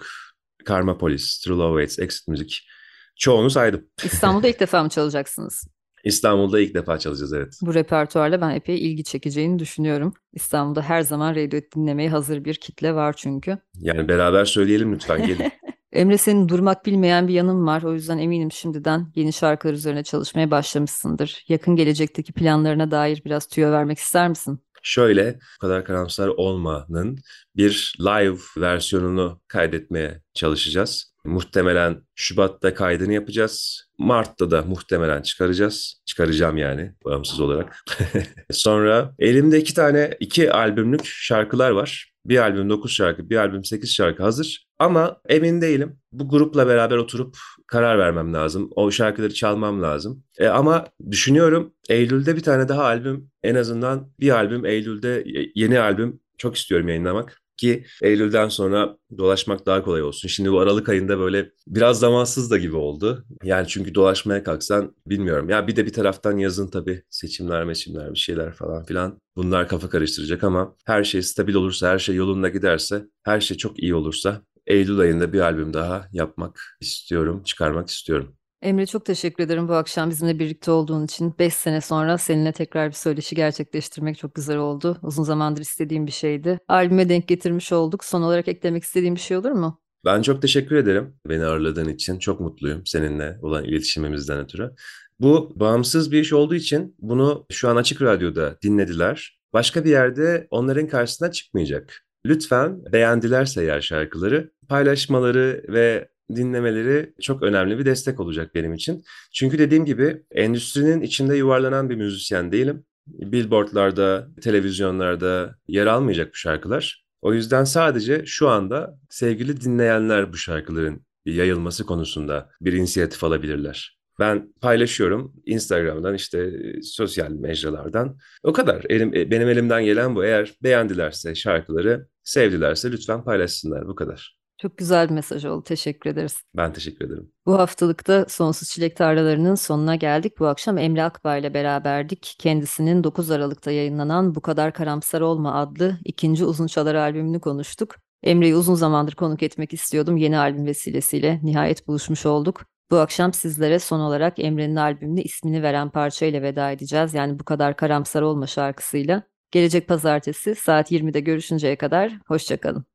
Karma 0.65 0.97
Police, 0.97 1.25
True 1.43 1.57
Love 1.57 1.81
Waits, 1.81 1.99
Exit 1.99 2.27
Müzik. 2.27 2.67
Çoğunu 3.15 3.49
saydım. 3.49 3.85
İstanbul'da 4.03 4.47
ilk 4.47 4.59
defa 4.59 4.83
mı 4.83 4.89
çalacaksınız? 4.89 5.67
İstanbul'da 6.03 6.59
ilk 6.59 6.73
defa 6.73 6.99
çalacağız 6.99 7.33
evet. 7.33 7.59
Bu 7.61 7.73
repertuarla 7.73 8.41
ben 8.41 8.49
epey 8.49 8.87
ilgi 8.87 9.03
çekeceğini 9.03 9.59
düşünüyorum. 9.59 10.13
İstanbul'da 10.33 10.81
her 10.81 11.01
zaman 11.01 11.31
Radiohead 11.31 11.75
dinlemeye 11.75 12.09
hazır 12.09 12.45
bir 12.45 12.55
kitle 12.55 12.95
var 12.95 13.13
çünkü. 13.17 13.57
Yani 13.79 14.07
beraber 14.07 14.45
söyleyelim 14.45 14.93
lütfen 14.93 15.27
gelin. 15.27 15.51
Emre 15.93 16.17
senin 16.17 16.49
durmak 16.49 16.85
bilmeyen 16.85 17.27
bir 17.27 17.33
yanın 17.33 17.67
var. 17.67 17.83
O 17.83 17.93
yüzden 17.93 18.17
eminim 18.17 18.51
şimdiden 18.51 19.11
yeni 19.15 19.33
şarkılar 19.33 19.73
üzerine 19.73 20.03
çalışmaya 20.03 20.51
başlamışsındır. 20.51 21.45
Yakın 21.47 21.75
gelecekteki 21.75 22.33
planlarına 22.33 22.91
dair 22.91 23.21
biraz 23.25 23.47
tüyo 23.47 23.71
vermek 23.71 23.97
ister 23.97 24.29
misin? 24.29 24.59
Şöyle, 24.83 25.33
bu 25.33 25.61
kadar 25.61 25.85
karamsar 25.85 26.27
olmanın 26.27 27.19
bir 27.55 27.93
live 27.99 28.37
versiyonunu 28.57 29.41
kaydetmeye 29.47 30.21
çalışacağız. 30.33 31.13
Muhtemelen 31.25 32.01
Şubat'ta 32.15 32.73
kaydını 32.73 33.13
yapacağız. 33.13 33.83
Mart'ta 33.97 34.51
da 34.51 34.61
muhtemelen 34.61 35.21
çıkaracağız. 35.21 36.01
Çıkaracağım 36.05 36.57
yani 36.57 36.93
bağımsız 37.05 37.39
olarak. 37.39 37.85
Sonra 38.51 39.15
elimde 39.19 39.59
iki 39.59 39.73
tane 39.73 40.17
iki 40.19 40.51
albümlük 40.51 41.05
şarkılar 41.05 41.71
var. 41.71 42.12
Bir 42.25 42.37
albüm 42.37 42.69
9 42.69 42.91
şarkı, 42.91 43.29
bir 43.29 43.37
albüm 43.37 43.63
8 43.63 43.93
şarkı 43.93 44.23
hazır. 44.23 44.67
Ama 44.79 45.21
emin 45.29 45.61
değilim. 45.61 45.99
Bu 46.11 46.29
grupla 46.29 46.67
beraber 46.67 46.97
oturup 46.97 47.37
karar 47.67 47.99
vermem 47.99 48.33
lazım. 48.33 48.69
O 48.75 48.91
şarkıları 48.91 49.33
çalmam 49.33 49.81
lazım. 49.81 50.23
E, 50.37 50.47
ama 50.47 50.87
düşünüyorum 51.11 51.73
Eylül'de 51.89 52.35
bir 52.35 52.43
tane 52.43 52.69
daha 52.69 52.83
albüm 52.83 53.31
en 53.43 53.55
azından 53.55 54.11
bir 54.19 54.29
albüm 54.29 54.65
Eylül'de 54.65 55.23
yeni 55.55 55.79
albüm 55.79 56.19
çok 56.37 56.55
istiyorum 56.55 56.87
yayınlamak 56.87 57.42
ki 57.57 57.85
Eylül'den 58.01 58.49
sonra 58.49 58.97
dolaşmak 59.17 59.65
daha 59.65 59.83
kolay 59.83 60.03
olsun. 60.03 60.27
Şimdi 60.27 60.51
bu 60.51 60.59
Aralık 60.59 60.89
ayında 60.89 61.19
böyle 61.19 61.51
biraz 61.67 61.99
zamansız 61.99 62.51
da 62.51 62.57
gibi 62.57 62.75
oldu. 62.75 63.25
Yani 63.43 63.67
çünkü 63.67 63.95
dolaşmaya 63.95 64.43
kalksan 64.43 64.95
bilmiyorum. 65.07 65.49
Ya 65.49 65.67
bir 65.67 65.75
de 65.75 65.85
bir 65.85 65.93
taraftan 65.93 66.37
yazın 66.37 66.67
tabii 66.67 67.03
seçimler 67.09 67.63
meçimler 67.63 68.13
bir 68.13 68.19
şeyler 68.19 68.53
falan 68.53 68.85
filan. 68.85 69.21
Bunlar 69.35 69.67
kafa 69.67 69.89
karıştıracak 69.89 70.43
ama 70.43 70.75
her 70.85 71.03
şey 71.03 71.21
stabil 71.21 71.53
olursa, 71.53 71.89
her 71.89 71.99
şey 71.99 72.15
yolunda 72.15 72.49
giderse, 72.49 73.05
her 73.23 73.39
şey 73.39 73.57
çok 73.57 73.83
iyi 73.83 73.95
olursa 73.95 74.41
Eylül 74.67 74.99
ayında 74.99 75.33
bir 75.33 75.39
albüm 75.39 75.73
daha 75.73 76.07
yapmak 76.11 76.77
istiyorum, 76.81 77.43
çıkarmak 77.43 77.89
istiyorum. 77.89 78.35
Emre 78.63 78.85
çok 78.85 79.05
teşekkür 79.05 79.43
ederim 79.43 79.67
bu 79.67 79.73
akşam 79.73 80.09
bizimle 80.09 80.39
birlikte 80.39 80.71
olduğun 80.71 81.05
için. 81.05 81.33
5 81.39 81.53
sene 81.53 81.81
sonra 81.81 82.17
seninle 82.17 82.51
tekrar 82.51 82.89
bir 82.89 82.95
söyleşi 82.95 83.35
gerçekleştirmek 83.35 84.17
çok 84.17 84.35
güzel 84.35 84.57
oldu. 84.57 84.97
Uzun 85.01 85.23
zamandır 85.23 85.61
istediğim 85.61 86.07
bir 86.07 86.11
şeydi. 86.11 86.59
Albüme 86.67 87.09
denk 87.09 87.27
getirmiş 87.27 87.71
olduk. 87.71 88.03
Son 88.03 88.21
olarak 88.21 88.47
eklemek 88.47 88.83
istediğim 88.83 89.15
bir 89.15 89.19
şey 89.19 89.37
olur 89.37 89.51
mu? 89.51 89.81
Ben 90.05 90.21
çok 90.21 90.41
teşekkür 90.41 90.75
ederim 90.75 91.15
beni 91.29 91.45
ağırladığın 91.45 91.89
için. 91.89 92.19
Çok 92.19 92.39
mutluyum 92.39 92.81
seninle 92.85 93.37
olan 93.41 93.63
iletişimimizden 93.63 94.39
ötürü. 94.39 94.71
Bu 95.19 95.53
bağımsız 95.55 96.11
bir 96.11 96.19
iş 96.19 96.33
olduğu 96.33 96.55
için 96.55 96.95
bunu 96.99 97.45
şu 97.51 97.69
an 97.69 97.75
Açık 97.75 98.01
Radyo'da 98.01 98.57
dinlediler. 98.63 99.39
Başka 99.53 99.85
bir 99.85 99.89
yerde 99.89 100.47
onların 100.51 100.87
karşısına 100.87 101.31
çıkmayacak. 101.31 102.05
Lütfen 102.25 102.85
beğendilerse 102.93 103.61
eğer 103.61 103.81
şarkıları 103.81 104.51
paylaşmaları 104.69 105.63
ve 105.67 106.12
dinlemeleri 106.35 107.13
çok 107.21 107.43
önemli 107.43 107.79
bir 107.79 107.85
destek 107.85 108.19
olacak 108.19 108.55
benim 108.55 108.73
için. 108.73 109.03
Çünkü 109.33 109.59
dediğim 109.59 109.85
gibi 109.85 110.23
endüstrinin 110.31 111.01
içinde 111.01 111.35
yuvarlanan 111.35 111.89
bir 111.89 111.95
müzisyen 111.95 112.51
değilim. 112.51 112.85
Billboardlarda, 113.07 114.27
televizyonlarda 114.41 115.55
yer 115.67 115.85
almayacak 115.85 116.31
bu 116.31 116.35
şarkılar. 116.35 117.05
O 117.21 117.33
yüzden 117.33 117.63
sadece 117.63 118.25
şu 118.25 118.49
anda 118.49 118.99
sevgili 119.09 119.61
dinleyenler 119.61 120.33
bu 120.33 120.37
şarkıların 120.37 121.05
yayılması 121.25 121.85
konusunda 121.85 122.49
bir 122.61 122.73
inisiyatif 122.73 123.23
alabilirler. 123.23 123.97
Ben 124.19 124.53
paylaşıyorum 124.61 125.33
Instagram'dan 125.45 126.13
işte 126.15 126.51
sosyal 126.83 127.31
mecralardan. 127.31 128.17
O 128.43 128.53
kadar. 128.53 128.85
Elim, 128.89 129.13
benim 129.13 129.49
elimden 129.49 129.85
gelen 129.85 130.15
bu. 130.15 130.25
Eğer 130.25 130.53
beğendilerse 130.63 131.35
şarkıları, 131.35 132.07
sevdilerse 132.23 132.91
lütfen 132.91 133.23
paylaşsınlar. 133.23 133.87
Bu 133.87 133.95
kadar. 133.95 134.37
Çok 134.63 134.77
güzel 134.77 135.09
bir 135.09 135.13
mesaj 135.13 135.45
oldu. 135.45 135.63
Teşekkür 135.63 136.09
ederiz. 136.09 136.43
Ben 136.57 136.73
teşekkür 136.73 137.05
ederim. 137.05 137.31
Bu 137.45 137.59
haftalıkta 137.59 138.25
Sonsuz 138.29 138.69
Çilek 138.69 138.97
Tarlalarının 138.97 139.55
sonuna 139.55 139.95
geldik. 139.95 140.39
Bu 140.39 140.47
akşam 140.47 140.77
Emre 140.77 141.03
Akbağ 141.03 141.37
ile 141.37 141.53
beraberdik. 141.53 142.35
Kendisinin 142.39 143.03
9 143.03 143.31
Aralık'ta 143.31 143.71
yayınlanan 143.71 144.35
Bu 144.35 144.41
Kadar 144.41 144.73
Karamsar 144.73 145.21
Olma 145.21 145.53
adlı 145.53 145.97
ikinci 146.05 146.45
uzun 146.45 146.67
çalar 146.67 146.95
albümünü 146.95 147.39
konuştuk. 147.39 147.95
Emre'yi 148.23 148.55
uzun 148.55 148.75
zamandır 148.75 149.15
konuk 149.15 149.43
etmek 149.43 149.73
istiyordum. 149.73 150.17
Yeni 150.17 150.37
albüm 150.37 150.65
vesilesiyle 150.65 151.39
nihayet 151.43 151.87
buluşmuş 151.87 152.25
olduk. 152.25 152.61
Bu 152.91 152.97
akşam 152.97 153.33
sizlere 153.33 153.79
son 153.79 153.99
olarak 153.99 154.39
Emre'nin 154.39 154.75
albümüne 154.75 155.21
ismini 155.21 155.63
veren 155.63 155.89
parçayla 155.89 156.41
veda 156.41 156.71
edeceğiz. 156.71 157.13
Yani 157.13 157.39
Bu 157.39 157.43
Kadar 157.43 157.75
Karamsar 157.75 158.21
Olma 158.21 158.47
şarkısıyla. 158.47 159.23
Gelecek 159.51 159.87
pazartesi 159.87 160.55
saat 160.55 160.91
20'de 160.91 161.19
görüşünceye 161.19 161.75
kadar 161.75 162.19
hoşçakalın. 162.27 162.92